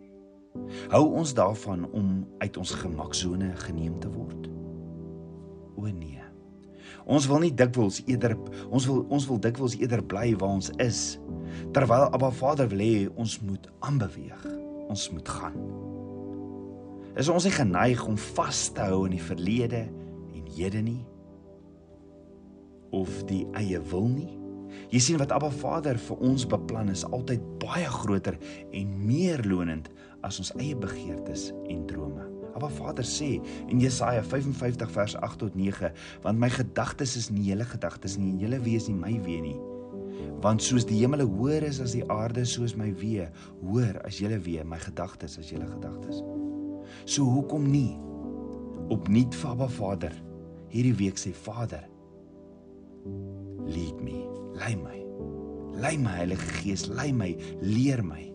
Hou 0.93 1.03
ons 1.19 1.33
daarvan 1.35 1.83
om 1.91 2.23
uit 2.39 2.57
ons 2.57 2.71
gemaksone 2.79 3.51
geneem 3.65 3.97
te 3.99 4.11
word? 4.13 4.47
O 5.75 5.91
nee. 5.91 6.23
Ons 7.03 7.27
wil 7.27 7.43
nie 7.43 7.51
dikwels 7.51 7.99
eerder 8.07 8.37
ons 8.71 8.87
wil 8.87 9.03
ons 9.11 9.27
wil 9.27 9.41
dikwels 9.43 9.75
eerder 9.81 10.05
bly 10.07 10.31
waar 10.39 10.55
ons 10.61 10.71
is 10.79 11.03
terwyl 11.75 12.07
Abba 12.07 12.31
Vader 12.31 12.71
wil 12.71 12.85
hê 12.85 13.05
ons 13.19 13.35
moet 13.43 13.67
aanbeweeg. 13.83 14.47
Ons 14.89 15.09
moet 15.11 15.35
gaan. 15.35 15.59
Is 17.19 17.27
ons 17.27 17.43
nie 17.43 17.53
geneig 17.53 18.07
om 18.07 18.15
vas 18.31 18.69
te 18.71 18.87
hou 18.87 19.03
in 19.09 19.19
die 19.19 19.23
verlede 19.27 19.83
en 20.31 20.51
hede 20.55 20.81
nie? 20.87 21.01
Of 22.95 23.25
die 23.27 23.43
eie 23.59 23.83
wil 23.91 24.07
nie? 24.07 24.38
Jy 24.89 25.01
sien 25.03 25.19
wat 25.21 25.33
Abba 25.35 25.49
Vader 25.53 25.99
vir 26.01 26.25
ons 26.25 26.45
beplan 26.49 26.91
is 26.93 27.05
altyd 27.09 27.43
baie 27.61 27.87
groter 27.99 28.37
en 28.75 28.93
meer 29.05 29.43
lonend 29.47 29.89
as 30.25 30.39
ons 30.41 30.51
eie 30.59 30.75
begeertes 30.77 31.49
en 31.69 31.85
drome. 31.89 32.25
Abba 32.57 32.69
Vader 32.75 33.07
sê 33.07 33.37
in 33.69 33.79
Jesaja 33.79 34.23
55 34.25 34.91
vers 34.95 35.15
8 35.15 35.39
tot 35.43 35.55
9, 35.55 35.91
want 36.25 36.41
my 36.41 36.49
gedagtes 36.51 37.15
is 37.19 37.29
nie 37.31 37.45
julle 37.51 37.67
gedagtes 37.67 38.17
nie, 38.19 38.33
julle 38.41 38.59
wees 38.65 38.89
nie 38.89 38.97
my 38.97 39.13
wees 39.25 39.45
nie. 39.45 39.59
Want 40.43 40.63
soos 40.63 40.85
die 40.87 40.97
hemele 40.99 41.27
hoër 41.27 41.65
is 41.67 41.79
as 41.83 41.93
die 41.95 42.03
aarde, 42.11 42.45
soos 42.47 42.75
my 42.79 42.89
wees 42.99 43.31
hoër 43.63 44.01
as 44.07 44.19
julle 44.19 44.39
wees, 44.43 44.67
my 44.67 44.79
gedagtes 44.81 45.37
as 45.39 45.51
julle 45.53 45.67
gedagtes. 45.69 46.23
So 47.07 47.27
hoekom 47.27 47.69
nie 47.69 47.95
opnuut 48.89 49.35
vir 49.37 49.53
Abba 49.53 49.69
Vader 49.79 50.15
hierdie 50.73 50.95
week 50.99 51.19
sê 51.21 51.33
Vader 51.45 51.85
lead 53.69 54.01
me 54.01 54.38
lei 54.59 54.75
my. 54.79 54.97
Lei 55.79 55.95
my 55.97 56.17
Heilige 56.19 56.57
Gees, 56.59 56.87
lei 56.91 57.11
my, 57.15 57.31
leer 57.63 58.03
my. 58.03 58.25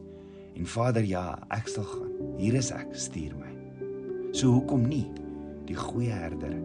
En 0.55 0.69
Vader, 0.71 1.05
ja, 1.05 1.35
ek 1.53 1.69
sal 1.69 1.87
gaan. 1.89 2.13
Hier 2.39 2.57
is 2.57 2.71
ek, 2.75 2.95
stuur 2.97 3.35
my. 3.37 3.53
So 4.35 4.55
hoekom 4.57 4.87
nie 4.89 5.07
die 5.69 5.77
goeie 5.79 6.13
herder 6.13 6.57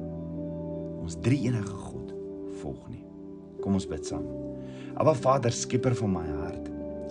ons 1.09 1.15
drie 1.25 1.39
enige 1.47 1.73
God 1.73 2.11
volg 2.61 2.81
nie. 2.91 3.05
Kom 3.63 3.77
ons 3.79 3.87
bid 3.89 4.05
saam. 4.05 4.25
Aba 4.99 5.15
Vader, 5.17 5.53
skieper 5.55 5.95
van 5.97 6.11
my 6.13 6.25
hart. 6.27 6.67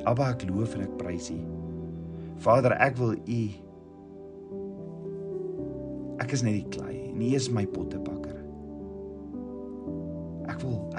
Aba 0.07 0.31
ek 0.35 0.45
loof 0.47 0.77
en 0.77 0.85
ek 0.85 0.95
prys 1.01 1.33
U. 1.35 1.39
Vader, 2.45 2.77
ek 2.79 2.99
wil 3.01 3.17
U 3.19 3.41
Ek 6.19 6.33
is 6.35 6.43
net 6.43 6.59
die 6.59 6.71
klei 6.75 6.95
en 7.09 7.21
U 7.23 7.29
is 7.35 7.49
my 7.51 7.65
pottebakker. 7.71 8.18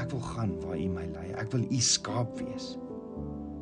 Ek 0.10 0.16
wil 0.16 0.26
gaan 0.26 0.54
waar 0.66 0.80
U 0.82 0.86
my 0.90 1.04
lei. 1.14 1.28
Ek 1.38 1.52
wil 1.54 1.68
U 1.70 1.80
skaap 1.86 2.32
wees. 2.42 2.72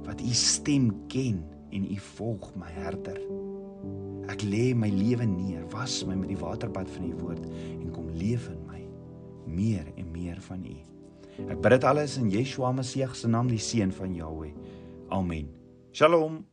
Wat 0.05 0.21
U 0.23 0.29
stem 0.31 0.93
ken 1.11 1.41
en 1.75 1.83
U 1.91 1.97
volg 2.15 2.53
my 2.55 2.69
herder. 2.71 3.19
Ek 4.31 4.45
lê 4.47 4.69
my 4.71 4.87
lewe 4.87 5.27
neer, 5.27 5.67
was 5.75 5.99
my 6.07 6.15
met 6.15 6.31
die 6.31 6.39
waterbad 6.39 6.87
van 6.95 7.11
U 7.11 7.11
woord 7.19 7.43
en 7.51 7.91
kom 7.91 8.07
leef 8.15 8.47
in 8.47 8.63
my 8.63 8.79
meer 9.59 9.91
en 9.99 10.07
meer 10.15 10.39
van 10.47 10.63
U. 10.63 10.79
Ek 11.51 11.59
bid 11.59 11.75
dit 11.75 11.91
alles 11.91 12.15
in 12.15 12.31
Yeshua 12.31 12.71
Messie 12.71 13.11
se 13.11 13.27
naam, 13.27 13.51
die 13.51 13.59
seun 13.59 13.91
van 13.91 14.15
Jahweh. 14.15 14.55
Amen. 15.11 15.51
Shalom. 15.91 16.45